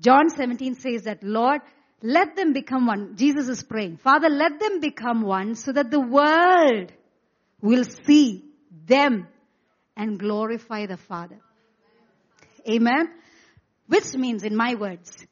[0.00, 1.60] John 17 says that, Lord,
[2.02, 3.14] let them become one.
[3.14, 3.98] Jesus is praying.
[3.98, 6.90] Father, let them become one so that the world
[7.60, 8.44] will see
[8.86, 9.28] them
[9.96, 11.38] and glorify the Father.
[12.68, 13.08] Amen.
[13.90, 15.26] Which means, in my words,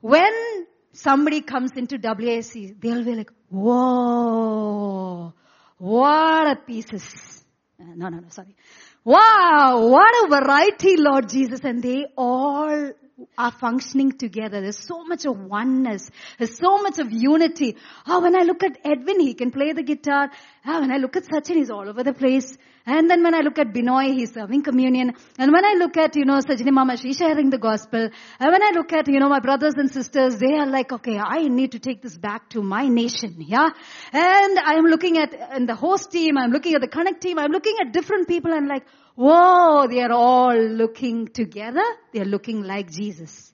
[0.00, 5.32] when somebody comes into WAC, they'll be like, whoa,
[5.78, 7.42] what a pieces.
[7.80, 8.54] Uh, no, no, no, sorry.
[9.02, 11.60] Wow, what a variety, Lord Jesus.
[11.64, 12.92] And they all
[13.36, 14.60] are functioning together.
[14.60, 16.10] There's so much of oneness.
[16.38, 17.76] There's so much of unity.
[18.06, 20.30] Oh, when I look at Edwin, he can play the guitar.
[20.66, 22.56] Oh, when I look at Sachin, he's all over the place.
[22.84, 25.12] And then when I look at Binoy, he's serving communion.
[25.38, 28.08] And when I look at, you know, Sajini Mama, she's sharing the gospel.
[28.40, 31.16] And when I look at, you know, my brothers and sisters, they are like, okay,
[31.16, 33.68] I need to take this back to my nation, yeah?
[34.12, 37.52] And I'm looking at, and the host team, I'm looking at the connect team, I'm
[37.52, 41.84] looking at different people and like, whoa, they are all looking together.
[42.12, 43.52] They are looking like Jesus.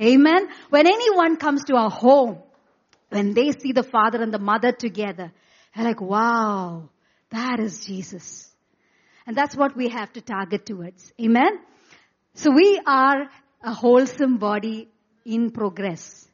[0.00, 0.48] Amen.
[0.70, 2.38] When anyone comes to our home,
[3.10, 5.32] when they see the father and the mother together,
[5.74, 6.88] they're like, wow,
[7.30, 8.50] that is Jesus.
[9.26, 11.12] And that's what we have to target towards.
[11.20, 11.60] Amen.
[12.34, 13.28] So we are
[13.62, 14.88] a wholesome body
[15.24, 16.26] in progress.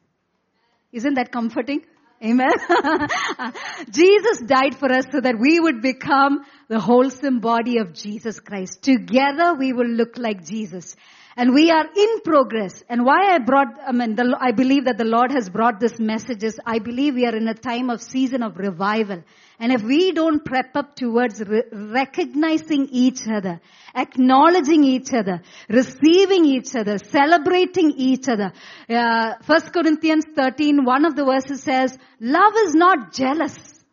[0.91, 1.81] Isn't that comforting?
[2.23, 2.49] Amen.
[3.91, 8.81] Jesus died for us so that we would become the wholesome body of Jesus Christ.
[8.81, 10.95] Together we will look like Jesus.
[11.35, 12.83] And we are in progress.
[12.89, 15.99] And why I brought, I mean, the, I believe that the Lord has brought this
[15.99, 19.23] message is I believe we are in a time of season of revival.
[19.59, 23.59] And if we don't prep up towards re- recognizing each other,
[23.95, 28.53] acknowledging each other, receiving each other, celebrating each other.
[28.87, 33.83] Uh, 1 Corinthians 13, one of the verses says, love is not jealous.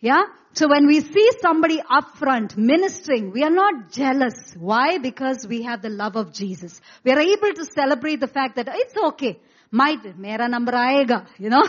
[0.00, 0.22] Yeah?
[0.54, 4.54] So when we see somebody up front ministering, we are not jealous.
[4.58, 4.98] Why?
[4.98, 6.80] Because we have the love of Jesus.
[7.04, 9.38] We are able to celebrate the fact that it's okay.
[9.72, 11.62] Might, mera number aega, you know.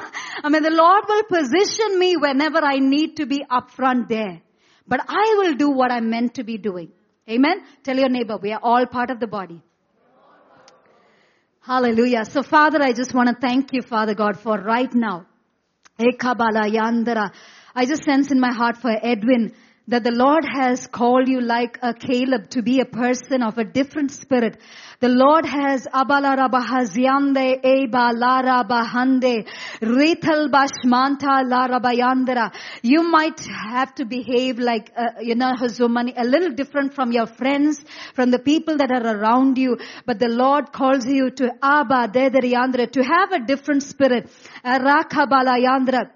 [0.43, 4.41] I mean, the Lord will position me whenever I need to be up front there.
[4.87, 6.91] But I will do what I'm meant to be doing.
[7.29, 7.63] Amen?
[7.83, 9.61] Tell your neighbor, we are all part of the body.
[11.61, 12.25] Hallelujah.
[12.25, 15.27] So Father, I just want to thank you, Father God, for right now.
[15.99, 19.53] I just sense in my heart for Edwin
[19.87, 23.63] that the Lord has called you like a Caleb to be a person of a
[23.63, 24.57] different spirit.
[25.01, 29.47] The Lord has abalarabahazyande eba larabahande
[29.81, 32.53] rethal bashmanta larabayandara.
[32.83, 37.25] You might have to behave like, uh, you know, Hazumani, a little different from your
[37.25, 37.83] friends,
[38.13, 42.91] from the people that are around you, but the Lord calls you to abba dederiandra,
[42.91, 44.29] to have a different spirit.
[44.63, 46.11] Rakabalayandra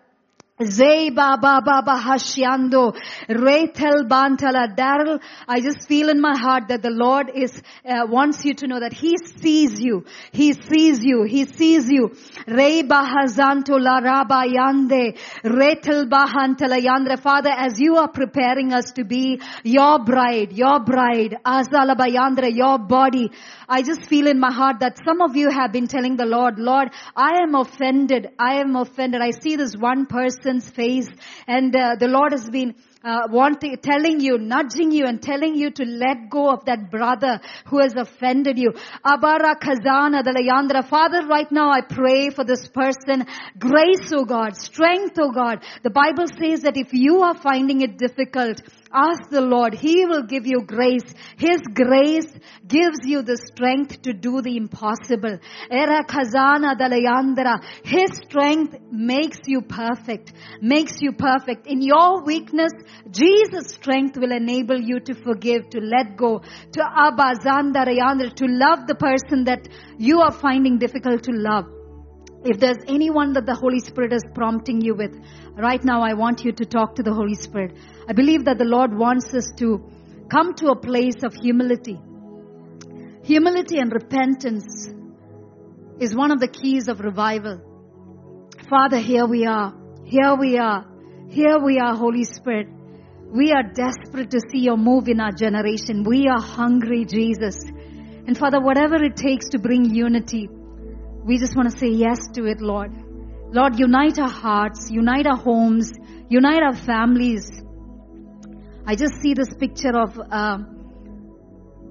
[0.64, 2.96] Zay Baba Baba Hashiando,
[3.28, 8.46] Rethel Bantala, Daryl, I just feel in my heart that the Lord is, uh, wants
[8.46, 10.06] you to know that He sees you.
[10.32, 11.24] He sees you.
[11.24, 12.12] He sees you.
[12.48, 17.20] Rey Bahazanto La Raba Yande, Rethel Bahantala Yandre.
[17.20, 22.80] Father, as you are preparing us to be your bride, your bride, Azala Bayandre, your
[22.80, 23.30] body,
[23.68, 26.60] I just feel in my heart that some of you have been telling the Lord,
[26.60, 28.30] Lord, I am offended.
[28.40, 29.20] I am offended.
[29.20, 31.10] I see this one person person's face
[31.48, 35.70] and uh, the Lord has been uh, wanting, telling you, nudging you and telling you
[35.70, 38.74] to let go of that brother who has offended you.
[39.04, 40.88] Abara Kazana Dalayandra.
[40.88, 43.28] Father, right now I pray for this person.
[43.60, 44.56] Grace, O God.
[44.58, 45.64] Strength, O God.
[45.84, 48.62] The Bible says that if you are finding it difficult,
[48.96, 49.74] Ask the Lord.
[49.74, 51.04] He will give you grace.
[51.38, 52.32] His grace
[52.66, 55.38] gives you the strength to do the impossible.
[55.70, 57.62] Era kazana dalayandra.
[57.84, 60.32] His strength makes you perfect.
[60.62, 61.68] Makes you perfect.
[61.68, 62.72] In your weakness,
[63.12, 68.96] Jesus' strength will enable you to forgive, to let go, to abazandarayandra, to love the
[68.96, 69.68] person that
[69.98, 71.75] you are finding difficult to love.
[72.46, 75.20] If there's anyone that the Holy Spirit is prompting you with,
[75.58, 77.76] right now I want you to talk to the Holy Spirit.
[78.08, 79.84] I believe that the Lord wants us to
[80.30, 82.00] come to a place of humility.
[83.24, 84.88] Humility and repentance
[86.00, 87.62] is one of the keys of revival.
[88.70, 89.74] Father, here we are.
[90.04, 90.86] Here we are.
[91.30, 92.68] Here we are, Holy Spirit.
[93.32, 96.04] We are desperate to see your move in our generation.
[96.04, 97.60] We are hungry, Jesus.
[98.28, 100.48] And Father, whatever it takes to bring unity,
[101.26, 102.92] we just want to say yes to it, Lord.
[103.52, 105.92] Lord, unite our hearts, unite our homes,
[106.30, 107.50] unite our families.
[108.86, 110.60] I just see this picture of uh,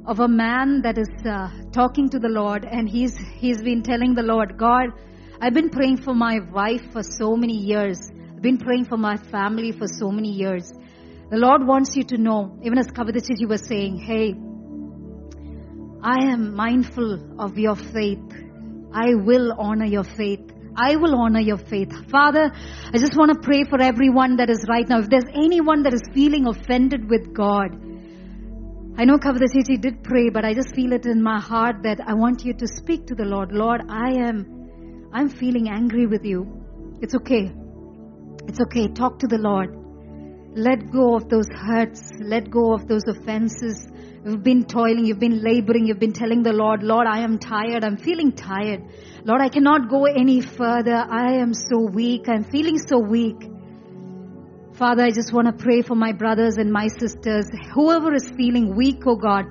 [0.07, 4.15] of a man that is uh, talking to the Lord, and he's he's been telling
[4.15, 4.91] the Lord, God,
[5.41, 7.99] I've been praying for my wife for so many years.
[8.37, 10.71] I've been praying for my family for so many years.
[11.31, 14.35] The Lord wants you to know, even as Kavadachi was saying, hey,
[16.03, 18.44] I am mindful of your faith.
[18.95, 20.53] I will honor your faith.
[20.77, 21.93] I will honor your faith.
[22.11, 22.51] Father,
[22.93, 25.01] I just want to pray for everyone that is right now.
[25.01, 27.75] If there's anyone that is feeling offended with God,
[28.97, 32.15] I know Kavadachichi did pray, but I just feel it in my heart that I
[32.15, 33.51] want you to speak to the Lord.
[33.51, 36.47] Lord, I am, I'm feeling angry with you.
[37.03, 37.53] It's okay.
[38.47, 38.89] It's okay.
[38.89, 39.84] Talk to the Lord.
[40.57, 42.13] Let go of those hurts.
[42.21, 43.89] Let go of those offenses.
[44.25, 47.85] You've been toiling, you've been laboring, you've been telling the Lord, Lord, I am tired,
[47.85, 48.83] I'm feeling tired.
[49.25, 50.95] Lord, I cannot go any further.
[50.95, 53.37] I am so weak, I'm feeling so weak.
[54.75, 57.47] Father, I just want to pray for my brothers and my sisters.
[57.75, 59.45] Whoever is feeling weak, oh God,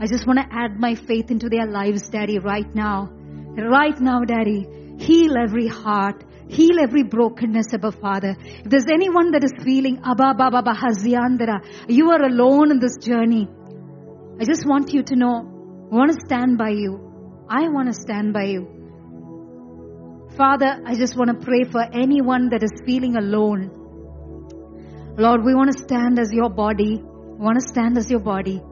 [0.00, 3.10] I just want to add my faith into their lives, Daddy, right now.
[3.56, 4.66] Right now, Daddy.
[4.98, 6.24] Heal every heart.
[6.48, 8.36] Heal every brokenness, Abba Father.
[8.40, 13.48] If there's anyone that is feeling, Abba Baba Bahaziandara, you are alone in this journey.
[14.40, 17.44] I just want you to know, I want to stand by you.
[17.50, 18.66] I want to stand by you.
[20.36, 23.70] Father, I just want to pray for anyone that is feeling alone.
[25.18, 27.02] Lord, we want to stand as your body.
[27.02, 28.62] We want to stand as your body.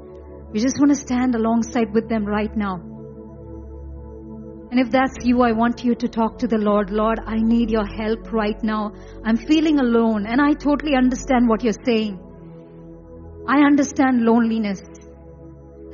[0.52, 2.80] We just want to stand alongside with them right now.
[4.70, 6.90] And if that's you, I want you to talk to the Lord.
[6.90, 8.92] Lord, I need your help right now.
[9.24, 12.18] I'm feeling alone and I totally understand what you're saying.
[13.48, 14.82] I understand loneliness.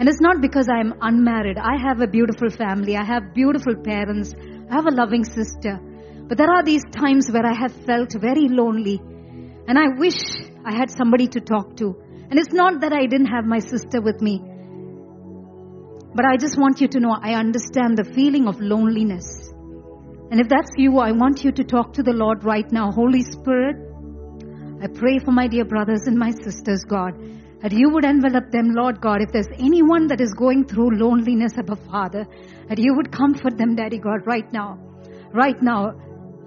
[0.01, 1.59] And it's not because I'm unmarried.
[1.59, 2.97] I have a beautiful family.
[2.97, 4.35] I have beautiful parents.
[4.71, 5.79] I have a loving sister.
[6.29, 9.01] But there are these times where I have felt very lonely.
[9.69, 10.19] And I wish
[10.65, 11.95] I had somebody to talk to.
[12.31, 14.41] And it's not that I didn't have my sister with me.
[16.15, 19.25] But I just want you to know I understand the feeling of loneliness.
[20.31, 22.91] And if that's you, I want you to talk to the Lord right now.
[22.91, 23.77] Holy Spirit,
[24.83, 27.15] I pray for my dear brothers and my sisters, God,
[27.63, 29.23] that you would envelop them, Lord God.
[29.23, 32.27] If there's anyone that is going through loneliness, Abba Father,
[32.69, 34.79] that you would comfort them, Daddy God, right now.
[35.33, 35.93] Right now.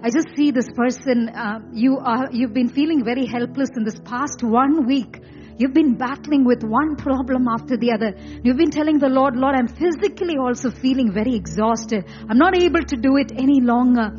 [0.02, 3.98] I just see this person, uh, you are, you've been feeling very helpless in this
[4.04, 5.20] past one week.
[5.58, 8.14] You've been battling with one problem after the other.
[8.44, 12.04] You've been telling the Lord, Lord, I'm physically also feeling very exhausted.
[12.28, 14.10] I'm not able to do it any longer.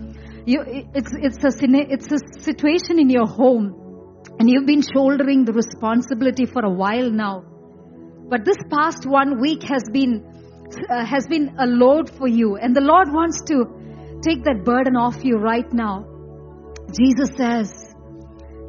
[0.46, 0.64] You,
[0.96, 6.46] it's, it's, a, it's a situation in your home and you've been shouldering the responsibility
[6.46, 7.44] for a while now.
[8.30, 10.24] But this past one week has been,
[10.90, 13.66] uh, has been a load for you and the Lord wants to
[14.22, 16.06] take that burden off you right now.
[16.98, 17.77] Jesus says,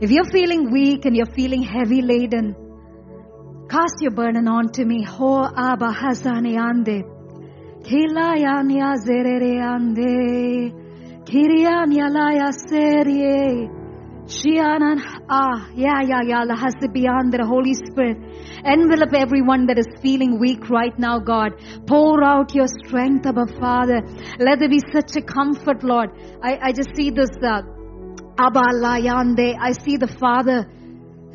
[0.01, 2.55] if you're feeling weak and you're feeling heavy laden,
[3.69, 5.03] cast your burden on to me.
[5.03, 7.03] Ho Abba Hazane Ande.
[7.83, 10.73] Kilayanya Zerere Ande.
[11.25, 13.71] Kirianya Laya Serie.
[14.29, 16.45] Shianan, ah, yeah, yeah, yeah,
[16.93, 18.19] beyond the Holy Spirit.
[18.63, 21.53] Envelop everyone that is feeling weak right now, God.
[21.87, 24.03] Pour out your strength, Abba Father.
[24.39, 26.11] Let there be such a comfort, Lord.
[26.43, 27.63] I, I just see this, uh,
[28.39, 29.57] Abba Layande.
[29.61, 30.65] I see the Father.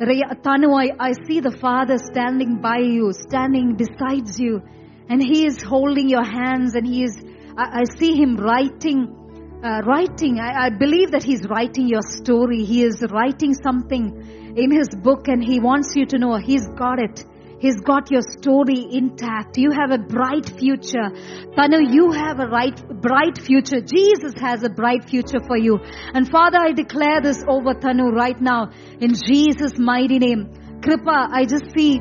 [0.00, 4.62] I see the Father standing by you, standing beside you.
[5.08, 7.22] And He is holding your hands and He is,
[7.56, 9.20] I, I see Him writing
[9.62, 10.38] uh, writing.
[10.40, 12.64] I, I believe that He's writing your story.
[12.64, 16.98] He is writing something in His book and He wants you to know He's got
[16.98, 17.24] it.
[17.58, 19.56] He's got your story intact.
[19.56, 21.10] You have a bright future.
[21.56, 23.80] Tanu, you have a right, bright future.
[23.80, 25.78] Jesus has a bright future for you.
[26.12, 30.50] And Father, I declare this over Tanu right now in Jesus' mighty name.
[30.82, 31.98] Kripa, I just see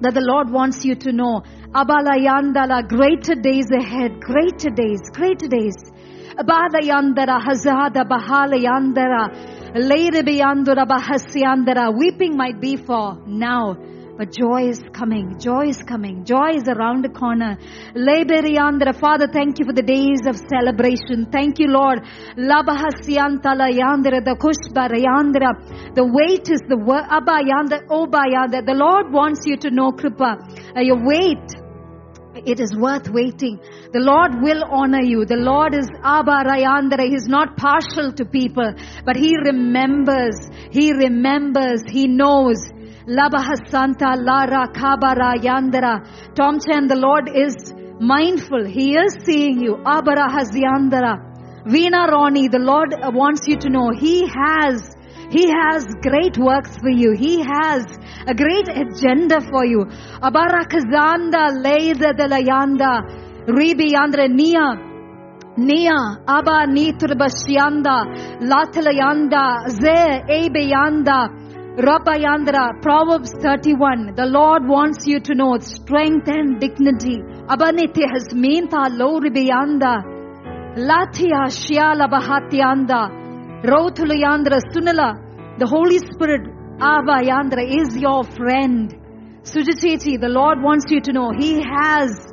[0.00, 1.42] that the Lord wants you to know.
[1.74, 5.76] Abala yandala, greater days ahead, greater days, greater days.
[6.38, 11.92] Abada yandara, hazada bahala yandara, later beyandura bahasyandara.
[11.98, 13.76] Weeping might be for now.
[14.18, 15.38] But joy is coming.
[15.38, 16.24] Joy is coming.
[16.24, 17.56] Joy is around the corner.
[17.94, 18.98] Leberiyandra.
[18.98, 21.30] Father, thank you for the days of celebration.
[21.30, 22.00] Thank you, Lord.
[22.34, 24.18] Labahasiyantala yandra.
[24.18, 25.94] The kushbarayandra.
[25.94, 27.04] The weight is the word.
[27.06, 27.86] Abayandra.
[27.86, 28.66] Obayandra.
[28.66, 30.34] The Lord wants you to know, Kripa.
[30.76, 31.54] Uh, your weight
[32.44, 33.58] it is worth waiting.
[33.92, 35.24] The Lord will honor you.
[35.24, 37.08] The Lord is Abba Rayandra.
[37.08, 40.38] He's not partial to people, but He remembers.
[40.70, 41.82] He remembers.
[41.86, 42.58] He knows.
[43.08, 46.34] Labahasanta Lara Kabara Yandara.
[46.34, 48.66] Tom Chen, the Lord is mindful.
[48.66, 49.76] He is seeing you.
[49.76, 51.64] Abara Hazyandara.
[51.66, 54.94] Veena Roni, the Lord wants you to know He has
[55.30, 57.12] he has great works for you.
[57.12, 57.84] He has
[58.26, 59.84] a great agenda for you.
[60.22, 63.02] Abarakazanda leida de la yanda.
[63.46, 64.76] Ribi yandra nia.
[65.58, 66.24] Nia.
[66.26, 68.40] Aba niturbashyanda.
[68.40, 69.68] Latalayanda.
[69.68, 70.64] Ze ebe
[71.78, 71.98] yanda.
[72.04, 74.14] Rabbayandra, Proverbs 31.
[74.14, 77.18] The Lord wants you to know strength and dignity.
[77.48, 80.02] Abaniti has minta lo ribiyanda.
[80.76, 83.64] Latia shiala bahatyanda.
[83.64, 85.58] Rothuluyandra Sunala.
[85.58, 86.42] The Holy Spirit,
[86.80, 88.94] Abba Yandra, is your friend.
[89.42, 92.32] Sujacheti, the Lord wants you to know He has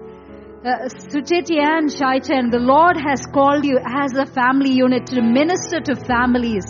[0.66, 5.80] uh, Sucheti and Shaichan, the Lord has called you as a family unit to minister
[5.80, 6.66] to families.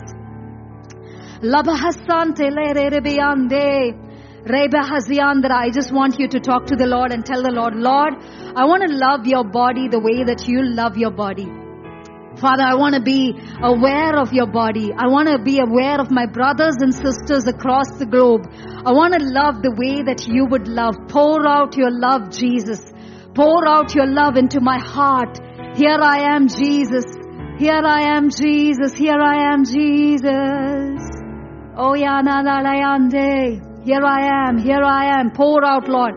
[5.52, 8.14] I just want you to talk to the Lord and tell the Lord, Lord,
[8.56, 11.46] I want to love your body the way that you love your body.
[12.38, 14.92] Father, I want to be aware of your body.
[14.92, 18.46] I want to be aware of my brothers and sisters across the globe.
[18.86, 20.96] I want to love the way that you would love.
[21.08, 22.82] Pour out your love, Jesus.
[23.34, 25.40] Pour out your love into my heart.
[25.76, 27.06] Here I am, Jesus.
[27.58, 28.94] Here I am, Jesus.
[28.94, 31.25] Here I am, Jesus.
[31.78, 32.62] Oh, na
[33.84, 34.58] Here I am.
[34.58, 35.32] Here I am.
[35.32, 36.14] Pour out, Lord.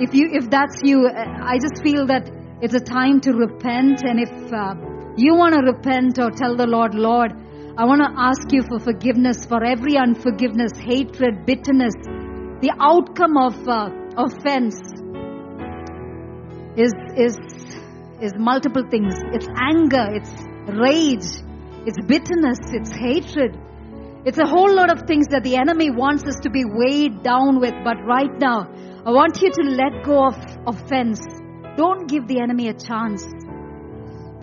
[0.00, 2.28] If you, if that's you, I just feel that
[2.60, 4.02] it's a time to repent.
[4.02, 4.74] And if uh,
[5.16, 7.30] you want to repent or tell the Lord, Lord,
[7.76, 11.94] I want to ask you for forgiveness for every unforgiveness, hatred, bitterness.
[12.60, 14.82] The outcome of uh, offense
[16.76, 17.38] is is
[18.20, 19.14] is multiple things.
[19.32, 20.34] It's anger, it's
[20.66, 21.38] rage,
[21.86, 23.56] it's bitterness, it's hatred.
[24.24, 27.60] It's a whole lot of things that the enemy wants us to be weighed down
[27.60, 27.74] with.
[27.84, 28.68] But right now,
[29.06, 31.20] I want you to let go of offense.
[31.76, 33.24] Don't give the enemy a chance.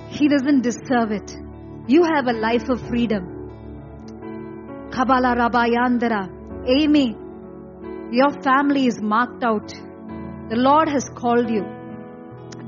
[0.10, 1.36] He doesn't deserve it.
[1.88, 3.36] You have a life of freedom.
[4.92, 6.68] Kabala Rabayandara.
[6.68, 7.16] Amy,
[8.12, 9.68] your family is marked out.
[10.50, 11.64] The Lord has called you.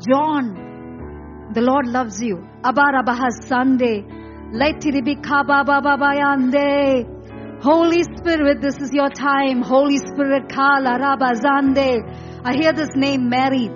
[0.07, 2.45] John, the Lord loves you.
[2.63, 4.05] Abarabahas Sunday.
[7.61, 9.61] Holy Spirit, this is your time.
[9.61, 12.01] Holy Spirit, Kala Rabazande.
[12.45, 13.69] I hear this name, Mary.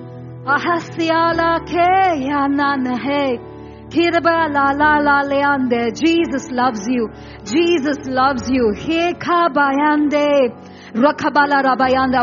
[0.46, 3.38] Ahasiala ke yananahe.
[5.94, 7.10] Jesus loves you.
[7.44, 8.74] Jesus loves you.
[8.74, 9.14] I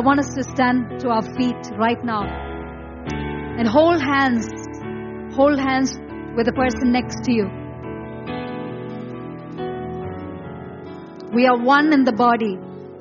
[0.01, 2.25] want us to stand to our feet right now.
[3.59, 4.49] And hold hands.
[5.37, 5.99] Hold hands
[6.35, 7.68] with the person next to you.
[11.33, 12.57] We are one in the body.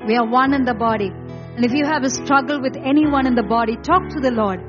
[0.06, 1.10] We are one in the body.
[1.10, 4.60] And if you have a struggle with anyone in the body, talk to the Lord.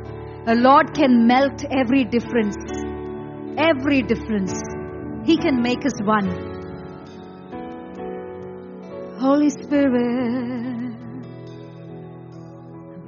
[0.47, 2.57] The Lord can melt every difference.
[3.59, 4.55] Every difference.
[5.25, 6.57] He can make us one.
[9.19, 10.95] Holy Spirit,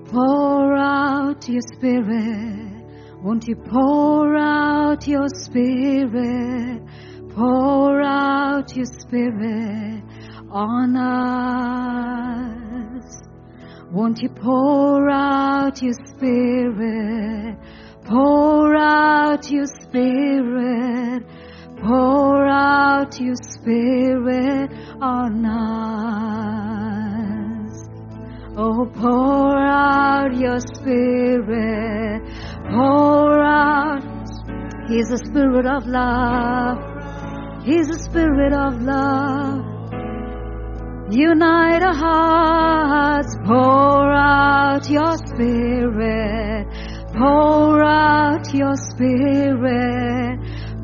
[0.07, 2.83] pour out your spirit.
[3.23, 6.83] Won't you pour out your spirit?
[7.37, 10.03] Pour out your spirit
[10.51, 11.21] on us.
[13.93, 17.57] Won't you pour out your spirit?
[18.05, 21.25] Pour out your spirit.
[21.83, 24.71] Pour out your spirit
[25.01, 26.51] on us.
[28.57, 32.23] Oh, pour out your spirit.
[32.71, 34.03] Pour out.
[34.89, 36.79] He's a spirit of love.
[37.65, 39.70] He's a spirit of love.
[41.11, 46.69] Unite our hearts, pour out your spirit,
[47.15, 50.39] pour out your spirit,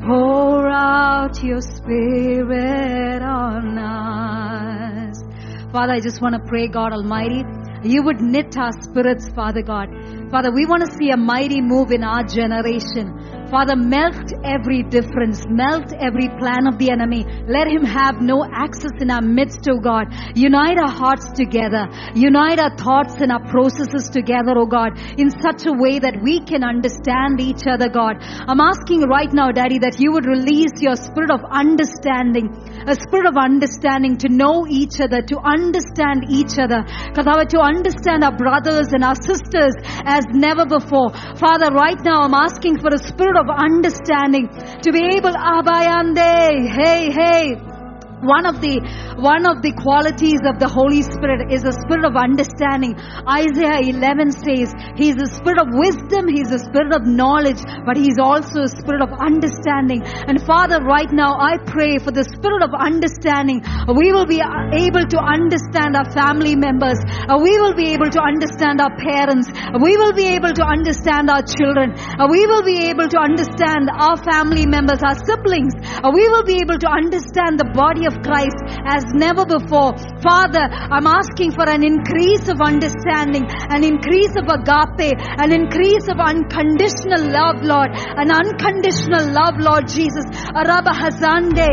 [0.05, 5.23] pour out your spirit on us.
[5.71, 7.45] Father, I just want to pray, God Almighty,
[7.83, 9.87] you would knit our spirits, Father God.
[10.29, 13.36] Father, we want to see a mighty move in our generation.
[13.49, 17.23] Father, melt every difference, melt every plan of the enemy.
[17.47, 20.11] Let him have no access in our midst, O God.
[20.35, 21.87] Unite our hearts together.
[22.13, 26.43] Unite our thoughts and our processes together, O God, in such a way that we
[26.43, 28.19] can understand each other, God.
[28.19, 32.51] I'm asking right now, Daddy, that you would release your spirit of understanding,
[32.83, 36.83] a spirit of understanding to know each other, to understand each other.
[37.15, 39.73] Because to understand our brothers and our sisters
[40.03, 41.13] as never before.
[41.37, 44.47] Father, right now I'm asking for a spirit of understanding
[44.81, 47.76] to be able, Abayande, hey, hey.
[48.25, 48.81] One of the
[49.21, 52.97] one of the qualities of the Holy Spirit is a spirit of understanding.
[53.29, 58.17] Isaiah 11 says He's a spirit of wisdom, He's a spirit of knowledge, but He's
[58.17, 60.01] also a spirit of understanding.
[60.01, 63.61] And Father, right now I pray for the spirit of understanding.
[63.85, 66.97] We will be uh, able to understand our family members.
[67.29, 69.45] Uh, we will be able to understand our parents.
[69.53, 71.93] Uh, we will be able to understand our children.
[72.17, 75.77] We will be able to understand our family members, our siblings.
[76.01, 79.93] We will be able to understand the body of Christ as never before.
[80.23, 86.17] Father, I'm asking for an increase of understanding, an increase of agape, an increase of
[86.23, 90.25] unconditional love, Lord, an unconditional love, Lord Jesus.
[90.55, 91.67] Araba Hazande,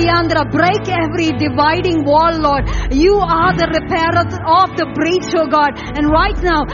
[0.00, 2.64] Yandra, break every dividing wall, Lord.
[2.90, 5.76] You are the repairer of the breach, oh God.
[5.76, 6.64] And right now,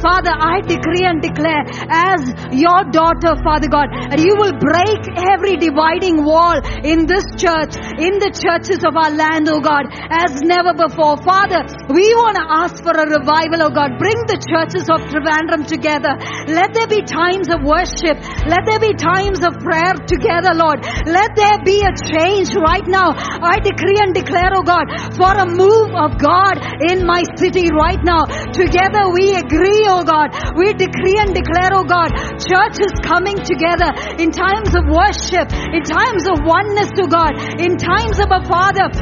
[0.00, 2.20] Father, I decree and declare as
[2.52, 8.18] your daughter, Father God, and you will break every dividing wall in this church, in
[8.22, 11.18] the churches of our land, oh God, as never before.
[11.22, 13.98] Father, we want to ask for a revival, oh God.
[13.98, 16.14] Bring the churches of Trivandrum together.
[16.50, 18.20] Let there be times of worship.
[18.46, 20.84] Let there be times of prayer together, Lord.
[21.06, 23.14] Let there be a change right now.
[23.16, 28.00] I decree and declare, oh God, for a move of God in my city right
[28.02, 28.24] now.
[28.52, 30.30] Together we agree, oh God.
[30.56, 36.26] We decree and declare, oh God, churches coming together in times of worship, in times
[36.28, 38.92] of oneness to God, in times of a Father,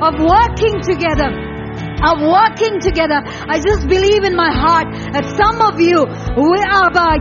[0.00, 1.59] of working together
[2.02, 3.20] are working together.
[3.24, 6.06] I just believe in my heart that some of you,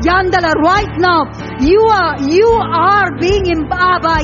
[0.04, 1.28] Yandala, right now,
[1.60, 3.46] you are you are being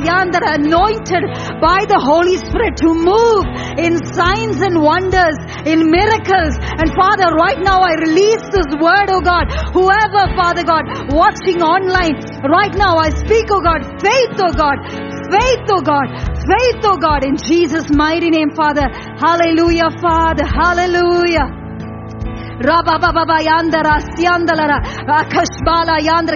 [0.05, 1.23] Yandala anointed
[1.59, 3.43] by the Holy Spirit to move
[3.77, 6.55] in signs and wonders, in miracles.
[6.61, 9.51] And Father, right now I release this word, oh God.
[9.75, 14.77] Whoever, Father God, watching online, right now I speak, oh God, faith, oh God,
[15.35, 16.07] faith, oh God,
[16.47, 18.87] faith, oh God, in Jesus' mighty name, Father.
[19.19, 20.45] Hallelujah, Father.
[20.47, 21.64] Hallelujah.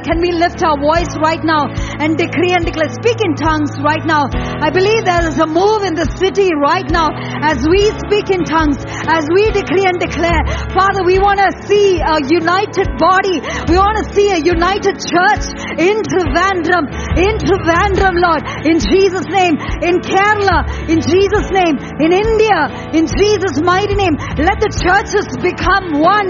[0.04, 2.92] Can we lift our voice right now and decree and declare?
[2.92, 4.28] Speak in tongues right now.
[4.60, 7.08] I believe there is a move in the city right now
[7.40, 10.44] as we speak in tongues, as we decree and declare.
[10.76, 13.40] Father, we want to see a united body.
[13.72, 16.84] We want to see a united church in Trivandrum,
[17.16, 19.56] in Trivandrum, Lord, in Jesus' name,
[19.88, 24.20] in Kerala, in Jesus' name, in India, in Jesus' mighty name.
[24.36, 26.30] Let the churches become one one,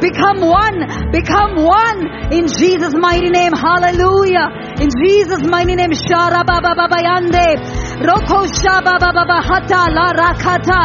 [0.00, 0.78] become one,
[1.12, 2.00] become one
[2.32, 3.52] in Jesus' mighty name.
[3.52, 4.46] Hallelujah.
[4.82, 5.92] In Jesus' mighty name.
[5.92, 7.48] Shara baba baba yande.
[8.08, 10.82] Roko shaba baba baba hata la rakata.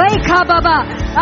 [0.00, 0.76] Reika baba.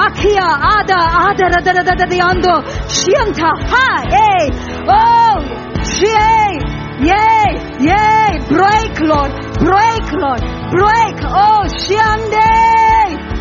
[0.05, 2.55] Akia ada ada da da da da ando.
[2.99, 4.45] Shianta ha eh.
[4.89, 5.67] Oh.
[6.03, 6.53] Yay!
[7.01, 7.51] Yay!
[7.81, 8.39] Yay!
[8.49, 9.33] Break, Lord!
[9.61, 10.43] Break, Lord!
[10.73, 11.17] Break!
[11.25, 13.36] Oh, Shiande!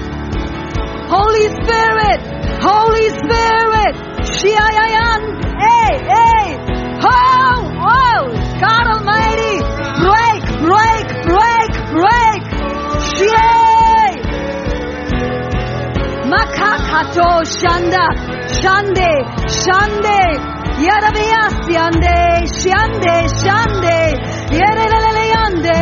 [1.08, 2.20] Holy Spirit,
[2.62, 3.93] Holy Spirit,
[4.26, 5.22] Shiayan,
[5.62, 6.45] hey, hey,
[7.06, 8.22] oh, oh,
[8.60, 9.58] God Almighty,
[10.01, 12.41] break, break, break, break,
[13.06, 14.18] Shie,
[16.32, 18.06] Makakato Shanda,
[18.58, 19.14] Shande,
[19.62, 20.22] Shande,
[20.86, 22.18] Yarabiasiande,
[22.60, 23.99] Shande, Shande,
[24.58, 25.80] Yereleleande,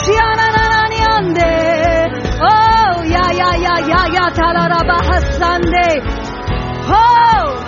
[0.00, 1.65] Shianananiande, Oh,
[3.16, 4.98] ya, ya, ya, ya, ya, talaraba
[5.38, 6.00] Sunday.
[6.90, 7.06] Ho,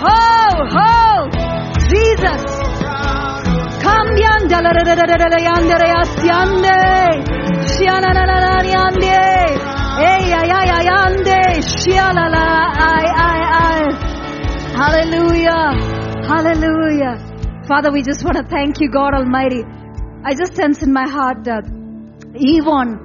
[0.03, 0.21] ho,
[0.75, 1.29] ho.
[1.89, 2.41] Jesus.
[3.83, 5.75] Come yanda, la, la, la, la, la, la, yanda,
[6.29, 6.79] yande.
[7.71, 9.19] Shiana, la, la, la, yande.
[10.01, 11.39] Hey, ya, ya, ya, yande.
[11.61, 12.45] Shia, la, la,
[12.77, 13.79] I, I, I.
[14.79, 15.65] Hallelujah.
[16.29, 17.13] Hallelujah.
[17.67, 19.63] Father, we just want to thank you, God Almighty.
[20.23, 21.63] I just sense in my heart that
[22.33, 22.99] Yvonne,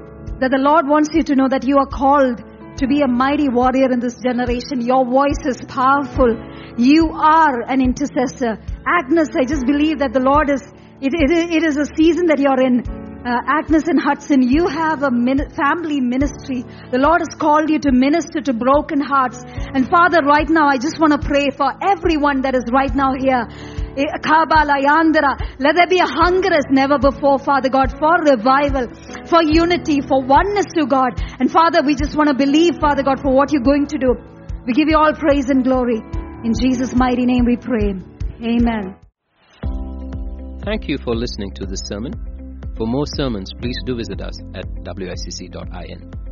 [0.45, 2.37] that the Lord wants you to know that you are called
[2.77, 4.85] to be a mighty warrior in this generation.
[4.85, 6.37] Your voice is powerful.
[6.77, 8.61] You are an intercessor.
[8.85, 10.61] Agnes, I just believe that the Lord is,
[11.01, 12.85] it, it, it is a season that you're in.
[13.25, 16.61] Uh, Agnes and Hudson, you have a min- family ministry.
[16.93, 19.41] The Lord has called you to minister to broken hearts.
[19.49, 23.17] And Father, right now, I just want to pray for everyone that is right now
[23.17, 23.49] here.
[23.97, 24.05] Eh.
[25.59, 28.89] Let there be a hunger as never before, Father God, for revival,
[29.27, 31.21] for unity, for oneness to God.
[31.39, 34.15] And Father, we just want to believe, Father God, for what you're going to do.
[34.67, 36.01] We give you all praise and glory.
[36.45, 37.95] In Jesus' mighty name we pray.
[38.43, 38.97] Amen.
[40.65, 42.13] Thank you for listening to this sermon.
[42.77, 46.24] For more sermons, please do visit us at wicc.in.